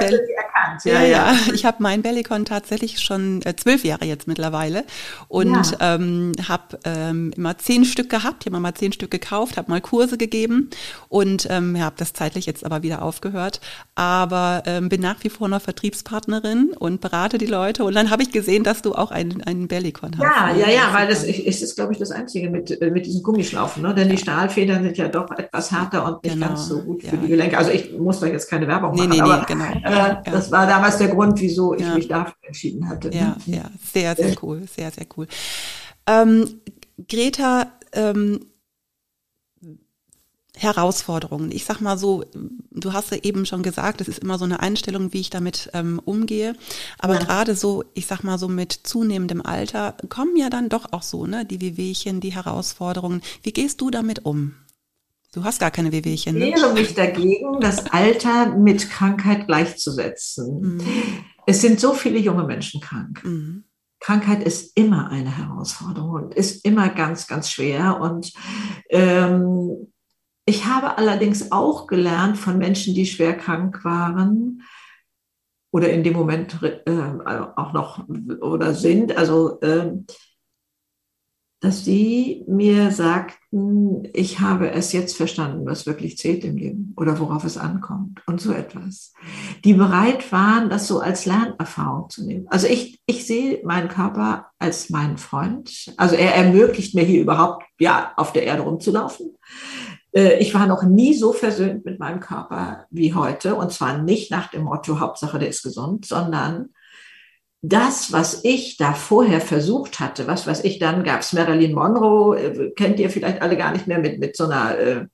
Bell 0.85 0.93
ja, 0.93 1.03
ja, 1.03 1.33
ja, 1.33 1.37
ich 1.55 1.65
habe 1.65 1.79
mein 1.81 2.03
Bellicon 2.03 2.45
tatsächlich 2.45 3.01
schon 3.01 3.43
äh, 3.43 3.55
zwölf 3.57 3.85
Jahre 3.85 4.05
jetzt 4.05 4.29
mittlerweile 4.29 4.85
und 5.29 5.73
ja. 5.73 5.95
ähm, 5.95 6.33
habe 6.49 6.79
ähm, 6.85 7.33
immer 7.37 7.59
zehn 7.59 7.85
Stück 7.85 8.11
gehabt. 8.11 8.45
Ich 8.45 8.53
habe 8.53 8.61
mal 8.61 8.75
zehn 8.75 8.93
Stück 8.93 9.11
gekauft, 9.11 9.57
habe 9.57 9.71
mal 9.71 9.81
Kurse 9.81 10.19
gegeben 10.19 10.71
und 11.09 11.47
ähm, 11.51 11.81
habe 11.81 11.97
das 11.99 12.13
zeitlich 12.13 12.47
jetzt 12.47 12.65
aber 12.65 12.83
wieder 12.83 13.03
aufgehört. 13.03 13.61
Aber 13.95 14.63
ähm, 14.67 14.89
bin 14.89 15.01
nach 15.01 15.23
wie 15.23 15.31
vor 15.31 15.49
noch 15.49 15.63
Vertriebspartnerin 15.63 16.73
und 16.79 17.01
berate 17.01 17.39
die 17.39 17.47
Leute. 17.47 17.85
Und 17.85 17.95
dann 17.95 18.11
habe 18.11 18.23
ich 18.23 18.33
gesehen, 18.33 18.65
dass 18.65 18.83
du 18.83 18.95
auch 18.95 19.11
einen, 19.11 19.43
einen 19.43 19.69
Bellicon 19.69 20.13
hast. 20.19 20.23
Ja, 20.23 20.55
ja, 20.55 20.71
ja, 20.71 20.95
weil 20.95 21.09
das 21.09 21.25
ist, 21.25 21.63
ist 21.63 21.75
glaube 21.77 21.93
ich, 21.93 21.99
das 21.99 22.11
Einzige 22.11 22.51
mit, 22.51 22.81
äh, 22.81 22.91
mit 22.91 23.07
diesen 23.07 23.23
Gummischlaufen. 23.23 23.83
Ne? 23.83 23.95
Denn 23.95 24.09
die 24.09 24.19
Stahlfedern 24.19 24.83
sind 24.83 24.97
ja 24.97 25.09
doch 25.09 25.31
etwas 25.37 25.71
härter 25.71 26.07
und 26.07 26.25
nicht 26.25 26.35
genau. 26.35 26.49
ganz 26.49 26.67
so 26.67 26.83
gut 26.83 27.03
für 27.03 27.17
die 27.17 27.29
Gelenke. 27.29 27.59
Also 27.59 27.71
ich 27.71 27.93
muss 27.99 28.21
da 28.21 28.27
jetzt 28.27 28.49
keine 28.49 28.67
Werbung 28.67 28.97
machen, 28.97 29.09
nee, 29.11 29.17
nee, 29.17 29.21
aber 29.21 29.45
genau. 29.47 29.65
äh, 29.65 30.17
das 30.25 30.51
war 30.51 30.62
damals 30.67 30.99
der 30.99 31.09
Grund, 31.09 31.41
wieso 31.41 31.75
ich 31.75 31.87
mich 31.95 32.09
dafür 32.09 32.35
entschieden 32.43 32.89
hatte. 32.89 33.11
Ja, 33.13 33.37
mhm. 33.47 33.55
ja, 33.55 33.71
sehr, 33.93 34.17
sehr 34.17 34.35
cool, 34.43 34.63
sehr, 34.75 34.91
sehr 34.91 35.07
cool. 35.17 35.27
Ähm, 36.07 36.61
Greta, 37.09 37.73
ähm, 37.93 38.41
Herausforderungen. 40.55 41.51
Ich 41.51 41.65
sag 41.65 41.81
mal 41.81 41.97
so, 41.97 42.25
du 42.71 42.93
hast 42.93 43.11
ja 43.11 43.19
eben 43.23 43.47
schon 43.47 43.63
gesagt, 43.63 44.01
es 44.01 44.09
ist 44.09 44.19
immer 44.19 44.39
so 44.39 44.45
eine 44.45 44.61
Einstellung, 44.61 45.13
wie 45.13 45.21
ich 45.21 45.31
damit 45.31 45.71
ähm, 45.73 46.01
umgehe. 46.05 46.55
Aber 46.99 47.15
ja. 47.15 47.21
gerade 47.21 47.57
so, 47.57 47.85
ich 47.95 48.07
sag 48.07 48.23
mal 48.23 48.39
so 48.39 48.49
mit 48.49 48.73
zunehmendem 48.73 49.41
Alter 49.41 49.97
kommen 50.09 50.37
ja 50.37 50.51
dann 50.51 50.69
doch 50.69 50.93
auch 50.93 51.03
so, 51.03 51.27
ne, 51.27 51.47
die 51.47 51.61
Wehwehchen, 51.61 52.21
die 52.21 52.35
Herausforderungen. 52.35 53.23
Wie 53.43 53.53
gehst 53.53 53.81
du 53.81 53.91
damit 53.91 54.25
um? 54.25 54.55
Du 55.33 55.45
hast 55.45 55.61
gar 55.61 55.71
keine 55.71 55.93
Wehwehchen. 55.93 56.37
Ich 56.37 56.55
wehre 56.55 56.75
mich 56.75 56.95
dagegen, 56.95 57.59
das 57.61 57.87
Alter 57.87 58.55
mit 58.55 58.91
Krankheit 58.91 59.47
gleichzusetzen. 59.47 60.77
Mhm. 60.77 60.81
Es 61.47 61.63
sind 61.63 61.81
so 61.81 61.95
viele 61.95 62.19
junge 62.19 62.45
Menschen 62.45 62.83
krank. 62.83 63.25
Mhm. 63.25 63.65
Krankheit 63.99 64.43
ist 64.43 64.77
immer 64.77 65.11
eine 65.11 65.35
Herausforderung 65.37 66.11
und 66.11 66.35
ist 66.35 66.65
immer 66.67 66.91
ganz, 66.91 67.27
ganz 67.27 67.51
schwer. 67.51 68.01
Und 68.01 68.33
ähm, 68.91 69.93
ich 70.45 70.67
habe 70.67 70.99
allerdings 70.99 71.51
auch 71.51 71.87
gelernt 71.87 72.37
von 72.37 72.59
Menschen, 72.59 72.95
die 72.95 73.07
schwer 73.07 73.35
krank 73.35 73.85
waren 73.85 74.63
oder 75.73 75.91
in 75.91 76.05
dem 76.05 76.13
Moment 76.13 76.61
äh, 76.63 76.93
auch 77.57 77.73
noch 77.73 78.07
oder 78.41 78.75
sind. 78.75 79.17
Also 79.17 79.61
äh, 79.61 79.93
dass 81.61 81.85
sie 81.85 82.45
mir 82.49 82.91
sagten, 82.91 83.42
ich 84.15 84.41
habe 84.41 84.71
es 84.71 84.93
jetzt 84.93 85.15
verstanden, 85.15 85.67
was 85.67 85.85
wirklich 85.85 86.17
zählt 86.17 86.43
im 86.43 86.57
Leben 86.57 86.95
oder 86.97 87.19
worauf 87.19 87.45
es 87.45 87.59
ankommt 87.59 88.23
und 88.27 88.41
so 88.41 88.51
etwas. 88.51 89.13
Die 89.63 89.75
bereit 89.75 90.33
waren, 90.33 90.71
das 90.71 90.87
so 90.87 91.01
als 91.01 91.27
Lernerfahrung 91.27 92.09
zu 92.09 92.25
nehmen. 92.25 92.47
Also 92.49 92.67
ich, 92.67 93.01
ich 93.05 93.27
sehe 93.27 93.61
meinen 93.65 93.89
Körper 93.89 94.47
als 94.59 94.89
meinen 94.89 95.19
Freund. 95.19 95.93
Also 95.99 96.17
er 96.17 96.35
ermöglicht 96.35 96.95
mir 96.95 97.05
hier 97.05 97.21
überhaupt, 97.21 97.65
ja, 97.79 98.15
auf 98.17 98.33
der 98.33 98.45
Erde 98.45 98.63
rumzulaufen. 98.63 99.37
Äh, 100.13 100.39
ich 100.39 100.55
war 100.55 100.67
noch 100.67 100.83
nie 100.83 101.13
so 101.13 101.35
versöhnt 101.35 101.85
mit 101.85 101.99
meinem 101.99 102.21
Körper 102.21 102.87
wie 102.91 103.13
heute. 103.13 103.55
Und 103.55 103.71
zwar 103.71 103.99
nicht 103.99 104.31
nach 104.31 104.51
dem 104.51 104.63
Motto, 104.63 104.99
Hauptsache 104.99 105.39
der 105.39 105.49
ist 105.49 105.63
gesund, 105.63 106.07
sondern 106.07 106.71
das, 107.65 108.11
was 108.11 108.41
ich 108.43 108.77
da 108.77 108.93
vorher 108.93 109.41
versucht 109.41 110.01
hatte, 110.01 110.27
was 110.27 110.49
weiß 110.49 110.65
ich, 110.65 110.81
dann 110.81 111.05
gab's 111.05 111.33
Marilyn 111.33 111.75
Monroe, 111.75 112.37
äh, 112.37 112.71
kennt 112.73 112.99
ihr 112.99 113.09
vielleicht 113.09 113.41
alle 113.41 113.57
gar 113.57 113.71
nicht 113.71 113.87
mehr, 113.87 114.01
mit, 114.01 114.19
mit 114.19 114.37
so 114.37 114.45
einer, 114.45 114.77
äh, 114.77 115.07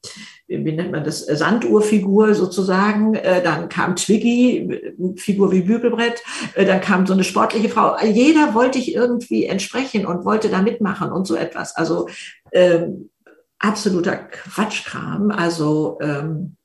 wie 0.47 0.73
nennt 0.73 0.91
man 0.91 1.05
das, 1.05 1.27
Sanduhrfigur 1.27 2.35
sozusagen. 2.35 3.15
Äh, 3.17 3.43
dann 3.43 3.69
kam 3.69 3.97
Twiggy, 3.97 4.95
Figur 5.17 5.53
wie 5.53 5.61
Bügelbrett. 5.61 6.23
Dann 6.57 6.81
kam 6.81 7.07
so 7.07 7.13
eine 7.13 7.25
sportliche 7.25 7.69
Frau. 7.69 7.99
Jeder 8.03 8.55
wollte 8.55 8.79
ich 8.79 8.95
irgendwie 8.95 9.45
entsprechen 9.45 10.07
und 10.07 10.25
wollte 10.25 10.49
da 10.49 10.63
mitmachen 10.63 11.13
und 11.13 11.27
so 11.27 11.37
etwas. 11.37 11.77
Also 11.77 12.09
ähm, 12.53 13.11
absoluter 13.59 14.17
Quatschkram. 14.17 15.31
Also 15.31 15.99
ähm, 16.01 16.57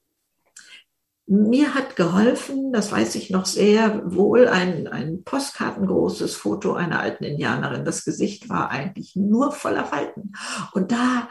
mir 1.25 1.73
hat 1.73 1.95
geholfen, 1.95 2.73
das 2.73 2.91
weiß 2.91 3.15
ich 3.15 3.29
noch 3.29 3.45
sehr 3.45 4.01
wohl, 4.05 4.47
ein, 4.47 4.88
ein 4.88 5.23
postkartengroßes 5.23 6.36
Foto 6.36 6.73
einer 6.73 6.99
alten 6.99 7.23
Indianerin. 7.23 7.86
Das 7.86 8.03
Gesicht 8.03 8.49
war 8.49 8.69
eigentlich 8.69 9.15
nur 9.15 9.51
voller 9.51 9.86
Falten. 9.86 10.33
Und 10.73 10.91
da 10.91 11.29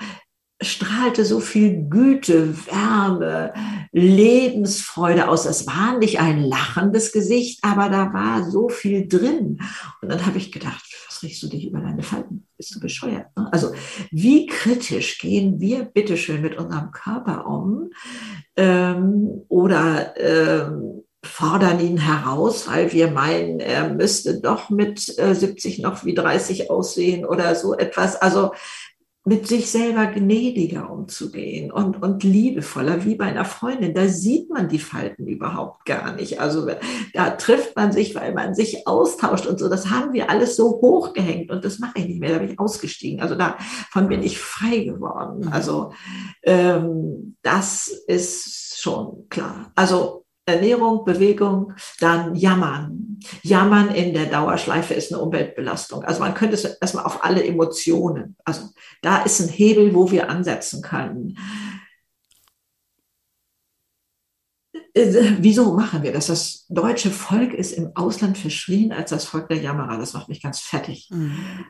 strahlte 0.62 1.24
so 1.24 1.40
viel 1.40 1.88
Güte, 1.88 2.66
Wärme, 2.66 3.52
Lebensfreude 3.92 5.28
aus. 5.28 5.44
Es 5.44 5.66
war 5.66 5.98
nicht 5.98 6.20
ein 6.20 6.40
lachendes 6.40 7.12
Gesicht, 7.12 7.60
aber 7.62 7.88
da 7.88 8.12
war 8.12 8.48
so 8.50 8.68
viel 8.68 9.08
drin. 9.08 9.60
Und 10.00 10.10
dann 10.10 10.24
habe 10.24 10.38
ich 10.38 10.52
gedacht, 10.52 10.84
riechst 11.22 11.42
du 11.42 11.48
dich 11.48 11.66
über 11.66 11.80
deine 11.80 12.02
Falten? 12.02 12.46
Bist 12.56 12.74
du 12.74 12.80
bescheuert? 12.80 13.26
Ne? 13.36 13.48
Also 13.52 13.72
wie 14.10 14.46
kritisch 14.46 15.18
gehen 15.18 15.60
wir 15.60 15.84
bitteschön 15.84 16.42
mit 16.42 16.56
unserem 16.56 16.90
Körper 16.92 17.46
um 17.46 17.90
ähm, 18.56 19.42
oder 19.48 20.14
ähm, 20.16 21.02
fordern 21.24 21.78
ihn 21.80 21.98
heraus, 21.98 22.66
weil 22.66 22.92
wir 22.92 23.10
meinen, 23.10 23.60
er 23.60 23.88
müsste 23.88 24.40
doch 24.40 24.70
mit 24.70 25.18
äh, 25.18 25.34
70 25.34 25.78
noch 25.78 26.04
wie 26.04 26.14
30 26.14 26.70
aussehen 26.70 27.24
oder 27.24 27.54
so 27.54 27.74
etwas. 27.74 28.16
Also 28.16 28.52
mit 29.24 29.46
sich 29.46 29.70
selber 29.70 30.06
gnädiger 30.06 30.90
umzugehen 30.90 31.70
und, 31.70 32.02
und 32.02 32.24
liebevoller, 32.24 33.04
wie 33.04 33.14
bei 33.14 33.26
einer 33.26 33.44
Freundin. 33.44 33.94
Da 33.94 34.08
sieht 34.08 34.50
man 34.50 34.68
die 34.68 34.80
Falten 34.80 35.28
überhaupt 35.28 35.84
gar 35.84 36.14
nicht. 36.14 36.40
Also 36.40 36.68
da 37.14 37.30
trifft 37.30 37.76
man 37.76 37.92
sich, 37.92 38.16
weil 38.16 38.34
man 38.34 38.56
sich 38.56 38.86
austauscht 38.88 39.46
und 39.46 39.60
so. 39.60 39.68
Das 39.68 39.90
haben 39.90 40.12
wir 40.12 40.28
alles 40.28 40.56
so 40.56 40.80
hochgehängt 40.82 41.52
und 41.52 41.64
das 41.64 41.78
mache 41.78 42.00
ich 42.00 42.06
nicht 42.06 42.20
mehr. 42.20 42.32
Da 42.32 42.38
bin 42.38 42.50
ich 42.50 42.58
ausgestiegen. 42.58 43.20
Also 43.20 43.36
davon 43.36 44.08
bin 44.08 44.24
ich 44.24 44.40
frei 44.40 44.78
geworden. 44.78 45.46
Mhm. 45.46 45.52
Also 45.52 45.92
ähm, 46.42 47.36
das 47.42 47.88
ist 48.08 48.80
schon 48.80 49.28
klar. 49.28 49.70
Also 49.76 50.24
Ernährung, 50.44 51.04
Bewegung, 51.04 51.74
dann 52.00 52.34
Jammern. 52.34 53.11
Jammern 53.42 53.94
in 53.94 54.14
der 54.14 54.26
Dauerschleife 54.26 54.94
ist 54.94 55.12
eine 55.12 55.22
Umweltbelastung. 55.22 56.04
Also 56.04 56.20
man 56.20 56.34
könnte 56.34 56.54
es 56.54 56.64
erstmal 56.64 57.04
auf 57.04 57.24
alle 57.24 57.44
Emotionen. 57.44 58.36
Also 58.44 58.68
da 59.02 59.22
ist 59.22 59.40
ein 59.40 59.48
Hebel, 59.48 59.94
wo 59.94 60.10
wir 60.10 60.30
ansetzen 60.30 60.82
können. 60.82 61.38
Äh, 64.94 65.36
wieso 65.38 65.72
machen 65.72 66.02
wir 66.02 66.12
das? 66.12 66.26
Das 66.26 66.66
deutsche 66.68 67.10
Volk 67.10 67.54
ist 67.54 67.72
im 67.72 67.92
Ausland 67.94 68.36
verschrien 68.38 68.92
als 68.92 69.10
das 69.10 69.24
Volk 69.24 69.48
der 69.48 69.58
Jammerer. 69.58 69.98
Das 69.98 70.12
macht 70.12 70.28
mich 70.28 70.42
ganz 70.42 70.60
fertig. 70.60 71.08
Mhm. 71.10 71.64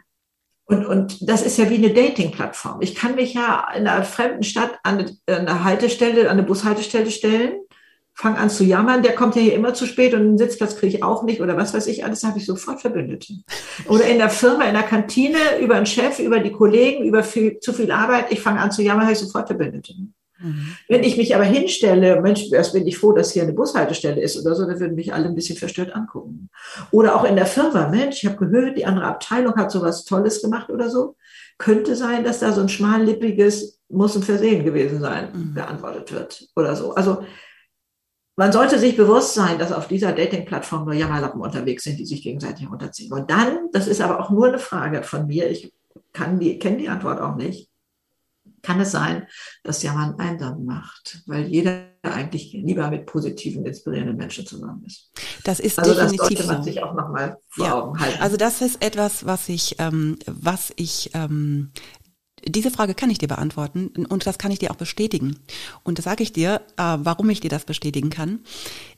Und, 0.65 0.87
und 0.87 1.29
das 1.29 1.43
ist 1.43 1.59
ja 1.59 1.69
wie 1.71 1.77
eine 1.77 1.93
Dating-Plattform. 1.93 2.81
Ich 2.81 2.95
kann 2.95 3.17
mich 3.17 3.35
ja 3.35 3.67
in 3.75 3.87
einer 3.87 4.05
fremden 4.05 4.43
Stadt 4.43 4.79
an 4.85 5.11
eine 5.27 5.65
Haltestelle, 5.65 6.31
an 6.31 6.38
eine 6.38 6.45
Bushaltestelle 6.45 7.11
stellen, 7.11 7.61
fange 8.14 8.38
an 8.38 8.51
zu 8.51 8.64
jammern, 8.64 9.03
der 9.03 9.14
kommt 9.14 9.37
ja 9.37 9.42
hier 9.42 9.55
immer 9.55 9.75
zu 9.75 9.87
spät 9.87 10.14
und 10.14 10.20
einen 10.20 10.38
Sitzplatz 10.38 10.77
kriege 10.77 10.96
ich 10.96 11.03
auch 11.03 11.22
nicht 11.22 11.40
oder 11.40 11.57
was 11.57 11.72
weiß 11.72 11.87
ich, 11.87 12.05
alles 12.05 12.25
habe 12.25 12.38
ich 12.38 12.46
sofort 12.46 12.81
Verbündete. 12.81 13.35
Oder 13.88 14.05
in 14.07 14.18
der 14.18 14.31
Firma, 14.31 14.64
in 14.64 14.75
der 14.75 14.83
Kantine, 14.83 15.38
über 15.61 15.77
einen 15.77 15.87
Chef, 15.87 16.18
über 16.18 16.40
die 16.40 16.53
Kollegen, 16.53 17.05
über 17.05 17.22
viel, 17.22 17.59
zu 17.61 17.72
viel 17.72 17.90
Arbeit, 17.90 18.27
ich 18.31 18.40
fange 18.40 18.61
an 18.61 18.70
zu 18.70 18.83
jammern, 18.83 19.05
habe 19.05 19.12
ich 19.12 19.18
sofort 19.18 19.48
Verbündete. 19.48 19.94
Mhm. 20.42 20.77
Wenn 20.88 21.05
ich 21.05 21.16
mich 21.16 21.35
aber 21.35 21.44
hinstelle, 21.44 22.20
Mensch, 22.20 22.51
erst 22.53 22.75
bin 22.75 22.87
ich 22.87 22.98
froh, 22.98 23.12
dass 23.12 23.33
hier 23.33 23.42
eine 23.42 23.53
Bushaltestelle 23.53 24.20
ist 24.20 24.38
oder 24.38 24.55
so, 24.55 24.66
dann 24.66 24.79
würden 24.79 24.94
mich 24.94 25.14
alle 25.14 25.27
ein 25.27 25.35
bisschen 25.35 25.57
verstört 25.57 25.94
angucken. 25.94 26.51
Oder 26.90 27.16
auch 27.16 27.25
in 27.25 27.37
der 27.37 27.46
Firma, 27.46 27.88
Mensch, 27.88 28.22
ich 28.22 28.29
habe 28.29 28.44
gehört, 28.44 28.77
die 28.77 28.85
andere 28.85 29.07
Abteilung 29.07 29.55
hat 29.57 29.70
so 29.70 29.83
was 29.83 30.05
Tolles 30.05 30.42
gemacht 30.42 30.70
oder 30.70 30.90
so. 30.90 31.16
Könnte 31.59 31.96
sein, 31.96 32.25
dass 32.25 32.40
da 32.40 32.53
so 32.53 32.61
ein 32.61 32.68
schmallippiges 32.68 33.81
muss 33.88 34.16
ein 34.16 34.22
Versehen 34.22 34.64
gewesen 34.64 35.01
sein, 35.01 35.29
mhm. 35.33 35.55
beantwortet 35.55 36.12
wird 36.12 36.48
oder 36.57 36.75
so. 36.75 36.94
Also 36.94 37.25
man 38.37 38.53
sollte 38.53 38.79
sich 38.79 38.97
bewusst 38.97 39.35
sein, 39.35 39.59
dass 39.59 39.73
auf 39.73 39.88
dieser 39.88 40.12
Dating-Plattform 40.12 40.85
nur 40.85 40.95
Jammerlappen 40.95 41.40
unterwegs 41.40 41.85
sind, 41.85 41.99
die 41.99 42.07
sich 42.07 42.23
gegenseitig 42.23 42.68
unterziehen. 42.68 43.12
Und 43.12 43.31
dann, 43.31 43.68
das 43.73 43.87
ist 43.87 44.01
aber 44.01 44.21
auch 44.21 44.31
nur 44.31 44.49
eine 44.49 44.59
Frage 44.59 45.03
von 45.03 45.27
mir, 45.27 45.51
ich 45.51 45.73
kann 46.12 46.38
die, 46.38 46.59
kenne 46.59 46.79
die 46.79 46.88
Antwort 46.88 47.21
auch 47.21 47.37
nicht, 47.37 47.68
kann 48.62 48.81
es 48.81 48.92
sein, 48.92 49.27
dass 49.64 49.83
Jammern 49.83 50.18
einsam 50.18 50.64
macht, 50.64 51.23
weil 51.27 51.47
jeder 51.47 51.88
eigentlich 52.03 52.53
lieber 52.53 52.88
mit 52.90 53.07
positiven, 53.07 53.64
inspirierenden 53.66 54.16
Menschen 54.16 54.47
zusammen 54.47 54.85
ist. 54.87 55.11
Das 55.45 55.61
ist 55.61 55.79
also 55.79 55.95
definitiv 55.95 56.38
das 56.38 56.47
sollte 56.47 56.53
man 56.53 56.62
sich 56.62 56.83
auch 56.83 56.95
nochmal 56.95 57.37
vor 57.49 57.66
ja. 57.66 57.75
Augen 57.75 57.99
halten. 57.99 58.23
Also 58.23 58.37
das 58.37 58.61
ist 58.61 58.83
etwas, 58.83 59.27
was 59.27 59.49
ich, 59.49 59.77
ähm, 59.79 60.18
was 60.27 60.73
ich 60.77 61.11
ähm, 61.14 61.73
diese 62.46 62.70
Frage 62.70 62.94
kann 62.94 63.11
ich 63.11 63.18
dir 63.18 63.28
beantworten 63.28 64.07
und 64.09 64.26
das 64.26 64.38
kann 64.38 64.50
ich 64.50 64.59
dir 64.59 64.70
auch 64.70 64.76
bestätigen. 64.76 65.37
Und 65.83 65.98
das 65.98 66.05
sage 66.05 66.22
ich 66.22 66.33
dir, 66.33 66.62
äh, 66.76 66.98
warum 66.98 67.31
ich 67.31 67.40
dir 67.40 67.50
das 67.50 67.64
bestätigen 67.64 68.11
kann. 68.11 68.40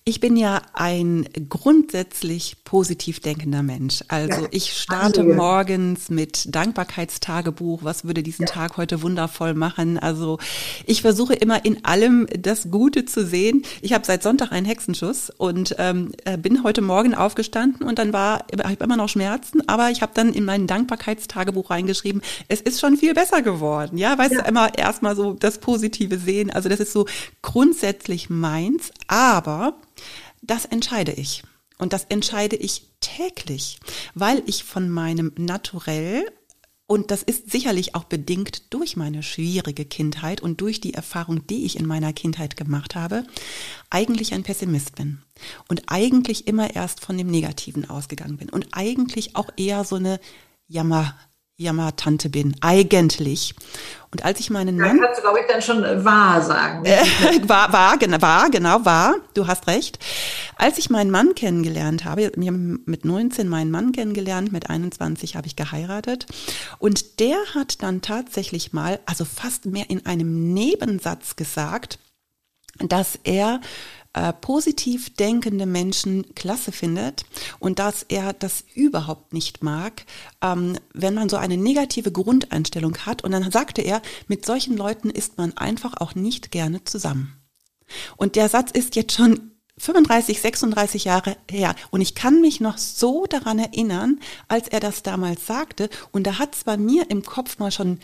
Ich 0.06 0.20
bin 0.20 0.36
ja 0.36 0.60
ein 0.74 1.26
grundsätzlich 1.48 2.62
positiv 2.64 3.20
denkender 3.20 3.62
Mensch. 3.62 4.04
Also 4.08 4.42
ja, 4.42 4.48
ich 4.50 4.74
starte 4.74 5.20
Halleluja. 5.20 5.36
morgens 5.36 6.10
mit 6.10 6.54
Dankbarkeitstagebuch. 6.54 7.84
Was 7.84 8.04
würde 8.04 8.22
diesen 8.22 8.44
ja. 8.44 8.52
Tag 8.52 8.76
heute 8.76 9.00
wundervoll 9.00 9.54
machen? 9.54 9.98
Also 9.98 10.38
ich 10.84 11.00
versuche 11.00 11.32
immer 11.32 11.64
in 11.64 11.86
allem 11.86 12.26
das 12.38 12.70
Gute 12.70 13.06
zu 13.06 13.24
sehen. 13.24 13.62
Ich 13.80 13.94
habe 13.94 14.04
seit 14.04 14.22
Sonntag 14.22 14.52
einen 14.52 14.66
Hexenschuss 14.66 15.30
und 15.30 15.74
ähm, 15.78 16.12
äh, 16.26 16.36
bin 16.36 16.64
heute 16.64 16.82
Morgen 16.82 17.14
aufgestanden 17.14 17.86
und 17.86 17.98
dann 17.98 18.12
war, 18.12 18.44
ich 18.52 18.62
habe 18.62 18.84
immer 18.84 18.98
noch 18.98 19.08
Schmerzen, 19.08 19.66
aber 19.68 19.90
ich 19.90 20.02
habe 20.02 20.12
dann 20.14 20.34
in 20.34 20.44
mein 20.44 20.66
Dankbarkeitstagebuch 20.66 21.70
reingeschrieben, 21.70 22.20
es 22.48 22.60
ist 22.60 22.78
schon 22.78 22.98
viel 22.98 23.14
besser 23.14 23.33
geworden. 23.42 23.96
Ja, 23.98 24.16
weißt 24.16 24.34
ja. 24.34 24.42
du, 24.42 24.48
immer 24.48 24.76
erstmal 24.76 25.16
so 25.16 25.32
das 25.32 25.58
Positive 25.58 26.18
sehen. 26.18 26.50
Also 26.50 26.68
das 26.68 26.80
ist 26.80 26.92
so 26.92 27.06
grundsätzlich 27.42 28.30
meins, 28.30 28.90
aber 29.06 29.76
das 30.42 30.64
entscheide 30.64 31.12
ich. 31.12 31.42
Und 31.78 31.92
das 31.92 32.04
entscheide 32.04 32.56
ich 32.56 32.88
täglich, 33.00 33.80
weil 34.14 34.42
ich 34.46 34.64
von 34.64 34.88
meinem 34.88 35.32
Naturell 35.36 36.26
und 36.86 37.10
das 37.10 37.22
ist 37.22 37.50
sicherlich 37.50 37.94
auch 37.94 38.04
bedingt 38.04 38.72
durch 38.74 38.96
meine 38.96 39.22
schwierige 39.22 39.86
Kindheit 39.86 40.42
und 40.42 40.60
durch 40.60 40.80
die 40.82 40.92
Erfahrung, 40.92 41.46
die 41.46 41.64
ich 41.64 41.78
in 41.78 41.86
meiner 41.86 42.12
Kindheit 42.12 42.56
gemacht 42.56 42.94
habe, 42.94 43.24
eigentlich 43.88 44.34
ein 44.34 44.42
Pessimist 44.42 44.94
bin. 44.94 45.22
Und 45.68 45.84
eigentlich 45.86 46.46
immer 46.46 46.74
erst 46.74 47.00
von 47.00 47.16
dem 47.16 47.28
Negativen 47.28 47.88
ausgegangen 47.88 48.36
bin. 48.36 48.50
Und 48.50 48.68
eigentlich 48.72 49.34
auch 49.34 49.48
eher 49.56 49.84
so 49.84 49.96
eine 49.96 50.20
Jammer, 50.68 51.16
Jammertante 51.56 52.30
bin, 52.30 52.56
eigentlich. 52.60 53.54
Und 54.10 54.24
als 54.24 54.40
ich 54.40 54.50
meinen 54.50 54.76
Mann... 54.76 54.96
Ja, 54.96 55.04
kannst 55.04 55.18
du, 55.18 55.22
glaube 55.22 55.40
ich, 55.40 55.46
dann 55.46 55.62
schon 55.62 56.04
wahr 56.04 56.42
sagen. 56.42 56.84
war, 57.48 57.72
war, 57.72 57.96
genau, 57.96 58.20
war, 58.20 58.50
genau, 58.50 58.84
war. 58.84 59.16
Du 59.34 59.46
hast 59.46 59.68
recht. 59.68 59.98
Als 60.56 60.78
ich 60.78 60.90
meinen 60.90 61.10
Mann 61.10 61.34
kennengelernt 61.34 62.04
habe, 62.04 62.22
ich 62.22 62.28
habe 62.28 62.78
mit 62.86 63.04
19 63.04 63.48
meinen 63.48 63.70
Mann 63.70 63.92
kennengelernt, 63.92 64.52
mit 64.52 64.68
21 64.68 65.36
habe 65.36 65.46
ich 65.46 65.54
geheiratet. 65.54 66.26
Und 66.78 67.20
der 67.20 67.38
hat 67.54 67.82
dann 67.82 68.02
tatsächlich 68.02 68.72
mal, 68.72 68.98
also 69.06 69.24
fast 69.24 69.66
mehr 69.66 69.90
in 69.90 70.06
einem 70.06 70.52
Nebensatz 70.54 71.36
gesagt, 71.36 71.98
dass 72.78 73.18
er 73.22 73.60
äh, 74.14 74.32
positiv 74.32 75.14
denkende 75.14 75.66
Menschen 75.66 76.34
klasse 76.34 76.72
findet 76.72 77.24
und 77.58 77.78
dass 77.78 78.04
er 78.04 78.32
das 78.32 78.64
überhaupt 78.74 79.32
nicht 79.32 79.62
mag, 79.62 80.04
ähm, 80.40 80.78
wenn 80.92 81.14
man 81.14 81.28
so 81.28 81.36
eine 81.36 81.56
negative 81.56 82.12
Grundeinstellung 82.12 82.96
hat. 82.98 83.22
Und 83.22 83.32
dann 83.32 83.50
sagte 83.50 83.82
er, 83.82 84.00
mit 84.28 84.46
solchen 84.46 84.76
Leuten 84.76 85.10
ist 85.10 85.36
man 85.36 85.56
einfach 85.56 85.94
auch 86.00 86.14
nicht 86.14 86.50
gerne 86.50 86.84
zusammen. 86.84 87.36
Und 88.16 88.36
der 88.36 88.48
Satz 88.48 88.70
ist 88.70 88.96
jetzt 88.96 89.14
schon 89.14 89.50
35, 89.78 90.40
36 90.40 91.04
Jahre 91.04 91.36
her. 91.50 91.74
Und 91.90 92.00
ich 92.00 92.14
kann 92.14 92.40
mich 92.40 92.60
noch 92.60 92.78
so 92.78 93.26
daran 93.26 93.58
erinnern, 93.58 94.20
als 94.48 94.68
er 94.68 94.80
das 94.80 95.02
damals 95.02 95.46
sagte. 95.46 95.90
Und 96.12 96.26
da 96.26 96.38
hat 96.38 96.54
es 96.54 96.64
bei 96.64 96.76
mir 96.76 97.10
im 97.10 97.24
Kopf 97.24 97.58
mal 97.58 97.72
schon 97.72 97.98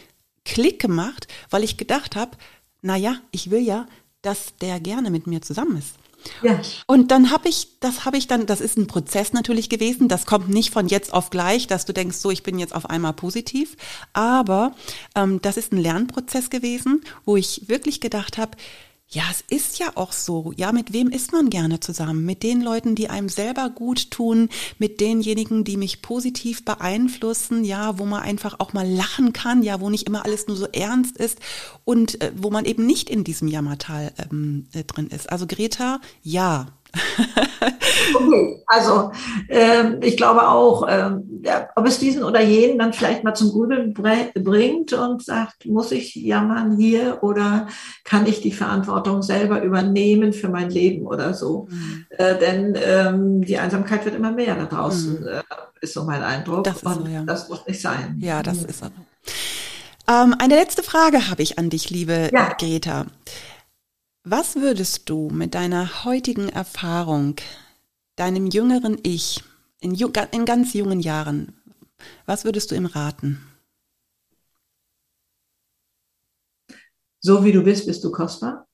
Klick 0.45 0.81
gemacht, 0.81 1.29
weil 1.51 1.63
ich 1.63 1.77
gedacht 1.77 2.17
habe, 2.17 2.37
na 2.83 2.97
ja, 2.97 3.17
ich 3.31 3.51
will 3.51 3.61
ja, 3.61 3.87
dass 4.23 4.57
der 4.61 4.81
gerne 4.81 5.11
mit 5.11 5.27
mir 5.27 5.43
zusammen 5.43 5.77
ist. 5.77 5.95
Ja. 6.43 6.61
Und 6.87 7.11
dann 7.11 7.31
habe 7.31 7.49
ich, 7.49 7.69
das 7.81 8.05
habe 8.05 8.17
ich 8.17 8.27
dann, 8.27 8.47
das 8.47 8.61
ist 8.61 8.77
ein 8.77 8.87
Prozess 8.87 9.33
natürlich 9.33 9.69
gewesen. 9.69 10.09
Das 10.09 10.27
kommt 10.27 10.49
nicht 10.49 10.73
von 10.73 10.89
jetzt 10.89 11.13
auf 11.13 11.31
gleich, 11.31 11.67
dass 11.67 11.85
du 11.85 11.93
denkst, 11.93 12.17
so 12.17 12.31
ich 12.31 12.43
bin 12.43 12.59
jetzt 12.59 12.75
auf 12.75 12.89
einmal 12.89 13.13
positiv. 13.13 13.77
Aber 14.13 14.75
ähm, 15.15 15.41
das 15.43 15.57
ist 15.57 15.73
ein 15.73 15.79
Lernprozess 15.79 16.51
gewesen, 16.51 17.03
wo 17.25 17.37
ich 17.37 17.69
wirklich 17.69 18.01
gedacht 18.01 18.39
habe, 18.39 18.57
ja, 19.13 19.25
es 19.29 19.43
ist 19.51 19.81
ja 19.81 19.91
auch 19.97 20.13
so. 20.13 20.53
Ja, 20.57 20.71
mit 20.71 20.93
wem 20.93 21.09
ist 21.11 21.33
man 21.33 21.51
gerne 21.51 21.81
zusammen? 21.81 22.25
Mit 22.25 22.45
den 22.45 22.61
Leuten, 22.61 22.95
die 22.95 23.09
einem 23.09 23.29
selber 23.29 23.69
gut 23.69 24.13
tun, 24.13 24.49
mit 24.79 25.01
denjenigen, 25.01 25.65
die 25.65 25.77
mich 25.77 26.01
positiv 26.01 26.65
beeinflussen, 26.65 27.65
ja, 27.65 27.99
wo 27.99 28.05
man 28.07 28.23
einfach 28.23 28.61
auch 28.61 28.73
mal 28.73 28.89
lachen 28.89 29.33
kann, 29.33 29.65
ja, 29.65 29.81
wo 29.81 29.91
nicht 29.91 30.07
immer 30.07 30.25
alles 30.25 30.47
nur 30.47 30.57
so 30.57 30.67
ernst 30.67 31.17
ist 31.17 31.41
und 31.85 32.21
äh, 32.21 32.31
wo 32.37 32.51
man 32.51 32.65
eben 32.65 32.87
nicht 32.87 33.11
in 33.11 33.25
diesem 33.25 33.49
Jammertal 33.49 34.13
ähm, 34.31 34.69
äh, 34.73 34.85
drin 34.85 35.09
ist. 35.09 35.29
Also 35.31 35.49
Greta, 35.49 36.01
ja, 36.23 36.69
okay, 38.15 38.63
also 38.67 39.13
ähm, 39.49 39.99
ich 40.03 40.17
glaube 40.17 40.49
auch, 40.49 40.87
ja, 41.43 41.69
ob 41.77 41.87
es 41.87 41.99
diesen 41.99 42.23
oder 42.23 42.41
jenen 42.43 42.79
dann 42.79 42.93
vielleicht 42.93 43.25
mal 43.25 43.35
zum 43.35 43.51
Grübeln 43.51 43.95
bringt 43.95 44.93
und 44.93 45.25
sagt, 45.25 45.67
muss 45.67 45.93
ich 45.93 46.15
jammern 46.15 46.77
hier 46.77 47.19
oder 47.23 47.69
kann 48.05 48.27
ich 48.27 48.41
die 48.41 48.53
Verantwortung 48.53 49.23
selber 49.23 49.63
übernehmen 49.63 50.33
für 50.33 50.49
mein 50.49 50.71
Leben 50.71 51.07
oder 51.07 51.35
so? 51.35 51.69
Mhm. 51.71 52.07
Äh, 52.11 52.39
denn 52.39 52.79
ähm, 52.83 53.45
die 53.45 53.59
Einsamkeit 53.59 54.05
wird 54.05 54.15
immer 54.15 54.33
mehr 54.33 54.55
da 54.55 54.67
draußen, 54.67 55.21
mhm. 55.21 55.27
äh, 55.27 55.43
ist 55.81 55.95
so 55.95 56.05
mein 56.05 56.23
Eindruck. 56.23 56.65
Das 56.65 56.83
und 56.83 57.07
so, 57.07 57.07
ja. 57.07 57.23
das 57.25 57.49
muss 57.49 57.67
nicht 57.67 57.81
sein. 57.81 58.19
Ja, 58.21 58.43
das 58.43 58.63
mhm. 58.63 58.69
ist 58.69 58.81
so. 58.81 58.87
Ähm, 60.09 60.35
eine 60.39 60.57
letzte 60.57 60.83
Frage 60.83 61.29
habe 61.31 61.43
ich 61.43 61.59
an 61.59 61.71
dich, 61.71 61.91
liebe 61.91 62.31
ja. 62.33 62.53
Greta. 62.59 63.07
Was 64.25 64.57
würdest 64.57 65.09
du 65.09 65.31
mit 65.31 65.55
deiner 65.55 66.05
heutigen 66.05 66.51
Erfahrung, 66.51 67.37
deinem 68.17 68.49
jüngeren 68.49 68.99
Ich, 69.03 69.43
in, 69.81 69.95
in, 69.95 70.45
ganz 70.45 70.75
jungen 70.75 71.01
Jahren, 71.01 71.59
was 72.27 72.45
würdest 72.45 72.71
du 72.71 72.75
ihm 72.75 72.85
raten? 72.85 73.41
So 77.23 77.45
wie 77.47 77.53
du 77.53 77.63
bist, 77.65 77.87
bist 77.87 78.05
du 78.05 78.13
kostbar. 78.13 78.69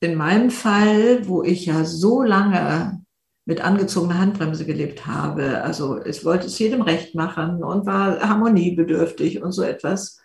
In 0.00 0.14
meinem 0.14 0.50
Fall, 0.50 1.26
wo 1.26 1.42
ich 1.42 1.64
ja 1.64 1.86
so 1.86 2.22
lange 2.22 3.02
mit 3.48 3.62
angezogener 3.62 4.18
Handbremse 4.18 4.66
gelebt 4.66 5.06
habe. 5.06 5.62
Also 5.62 6.04
ich 6.04 6.22
wollte 6.22 6.48
es 6.48 6.58
jedem 6.58 6.82
recht 6.82 7.14
machen 7.14 7.64
und 7.64 7.86
war 7.86 8.20
harmoniebedürftig 8.20 9.40
und 9.40 9.52
so 9.52 9.62
etwas. 9.62 10.20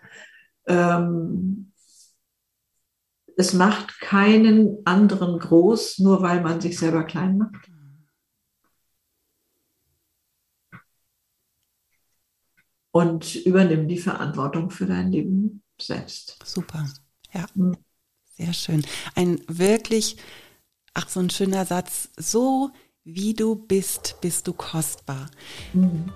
Ähm, 0.65 1.71
es 3.37 3.53
macht 3.53 4.01
keinen 4.01 4.85
anderen 4.85 5.39
groß, 5.39 5.99
nur 5.99 6.21
weil 6.21 6.41
man 6.41 6.59
sich 6.59 6.77
selber 6.77 7.05
klein 7.05 7.37
macht. 7.37 7.71
Und 12.91 13.35
übernimm 13.45 13.87
die 13.87 13.99
Verantwortung 13.99 14.69
für 14.69 14.85
dein 14.85 15.13
Leben 15.13 15.63
selbst. 15.79 16.39
Super, 16.43 16.89
ja, 17.31 17.45
hm. 17.55 17.77
sehr 18.33 18.51
schön. 18.51 18.85
Ein 19.15 19.39
wirklich, 19.47 20.17
ach 20.93 21.07
so 21.07 21.21
ein 21.21 21.29
schöner 21.29 21.65
Satz, 21.65 22.09
so 22.17 22.73
wie 23.05 23.33
du 23.33 23.55
bist, 23.55 24.17
bist 24.21 24.47
du 24.47 24.53
kostbar. 24.53 25.29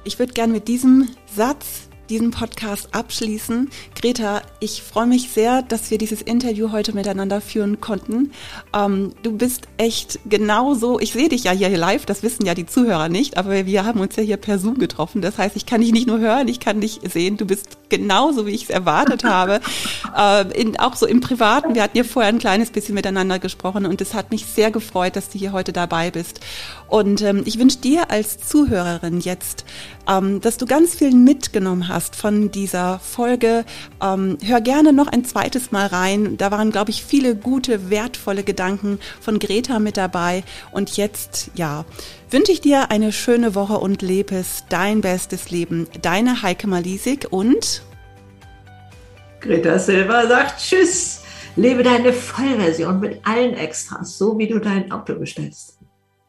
Ich 0.05 0.19
würde 0.19 0.33
gern 0.33 0.51
mit 0.51 0.67
diesem 0.67 1.09
Satz 1.35 1.89
diesen 2.09 2.31
Podcast 2.31 2.89
abschließen. 2.93 3.69
Greta, 3.95 4.41
ich 4.59 4.81
freue 4.81 5.07
mich 5.07 5.29
sehr, 5.29 5.61
dass 5.61 5.91
wir 5.91 5.97
dieses 5.97 6.21
Interview 6.21 6.71
heute 6.71 6.93
miteinander 6.93 7.41
führen 7.41 7.81
konnten. 7.81 8.31
Ähm, 8.73 9.13
du 9.23 9.37
bist 9.37 9.67
echt 9.77 10.19
genauso, 10.29 10.99
ich 10.99 11.11
sehe 11.11 11.29
dich 11.29 11.43
ja 11.43 11.51
hier 11.51 11.69
live, 11.77 12.05
das 12.05 12.23
wissen 12.23 12.45
ja 12.45 12.53
die 12.53 12.65
Zuhörer 12.65 13.09
nicht, 13.09 13.37
aber 13.37 13.65
wir 13.65 13.85
haben 13.85 13.99
uns 13.99 14.15
ja 14.15 14.23
hier 14.23 14.37
per 14.37 14.59
Zoom 14.59 14.77
getroffen. 14.77 15.21
Das 15.21 15.37
heißt, 15.37 15.55
ich 15.55 15.65
kann 15.65 15.81
dich 15.81 15.91
nicht 15.91 16.07
nur 16.07 16.19
hören, 16.19 16.47
ich 16.47 16.59
kann 16.59 16.81
dich 16.81 16.99
sehen. 17.11 17.37
Du 17.37 17.45
bist 17.45 17.77
genauso, 17.89 18.45
wie 18.45 18.51
ich 18.51 18.63
es 18.63 18.69
erwartet 18.69 19.23
habe. 19.23 19.59
Äh, 20.15 20.51
in, 20.59 20.79
auch 20.79 20.95
so 20.95 21.05
im 21.05 21.21
Privaten. 21.21 21.75
Wir 21.75 21.83
hatten 21.83 21.97
ja 21.97 22.03
vorher 22.03 22.31
ein 22.31 22.39
kleines 22.39 22.71
bisschen 22.71 22.95
miteinander 22.95 23.39
gesprochen 23.39 23.85
und 23.85 24.01
es 24.01 24.13
hat 24.13 24.31
mich 24.31 24.45
sehr 24.45 24.71
gefreut, 24.71 25.15
dass 25.15 25.29
du 25.29 25.37
hier 25.37 25.51
heute 25.51 25.73
dabei 25.73 26.11
bist. 26.11 26.39
Und 26.87 27.21
ähm, 27.21 27.43
ich 27.45 27.59
wünsche 27.59 27.77
dir 27.77 28.09
als 28.09 28.37
Zuhörerin 28.39 29.19
jetzt, 29.19 29.65
ähm, 30.07 30.41
dass 30.41 30.57
du 30.57 30.65
ganz 30.65 30.95
viel 30.95 31.11
mitgenommen 31.11 31.87
hast 31.87 31.96
von 31.99 32.51
dieser 32.51 32.99
Folge. 32.99 33.65
Ähm, 34.01 34.37
hör 34.43 34.61
gerne 34.61 34.93
noch 34.93 35.07
ein 35.07 35.25
zweites 35.25 35.71
Mal 35.71 35.87
rein. 35.87 36.37
Da 36.37 36.51
waren, 36.51 36.71
glaube 36.71 36.91
ich, 36.91 37.03
viele 37.03 37.35
gute, 37.35 37.89
wertvolle 37.89 38.43
Gedanken 38.43 38.99
von 39.19 39.39
Greta 39.39 39.79
mit 39.79 39.97
dabei. 39.97 40.43
Und 40.71 40.97
jetzt, 40.97 41.51
ja, 41.55 41.85
wünsche 42.29 42.51
ich 42.51 42.61
dir 42.61 42.91
eine 42.91 43.11
schöne 43.11 43.55
Woche 43.55 43.77
und 43.77 44.01
lebe 44.01 44.35
es 44.35 44.63
dein 44.69 45.01
bestes 45.01 45.49
Leben. 45.49 45.87
Deine 46.01 46.41
Heike 46.41 46.67
Malisik 46.67 47.27
und 47.31 47.81
Greta 49.39 49.79
Silva 49.79 50.27
sagt 50.27 50.59
Tschüss. 50.59 51.21
Lebe 51.55 51.81
deine 51.81 52.13
Vollversion 52.13 52.99
mit 52.99 53.19
allen 53.25 53.55
Extras, 53.55 54.17
so 54.17 54.37
wie 54.37 54.47
du 54.47 54.59
dein 54.59 54.91
Auto 54.91 55.15
bestellst. 55.15 55.76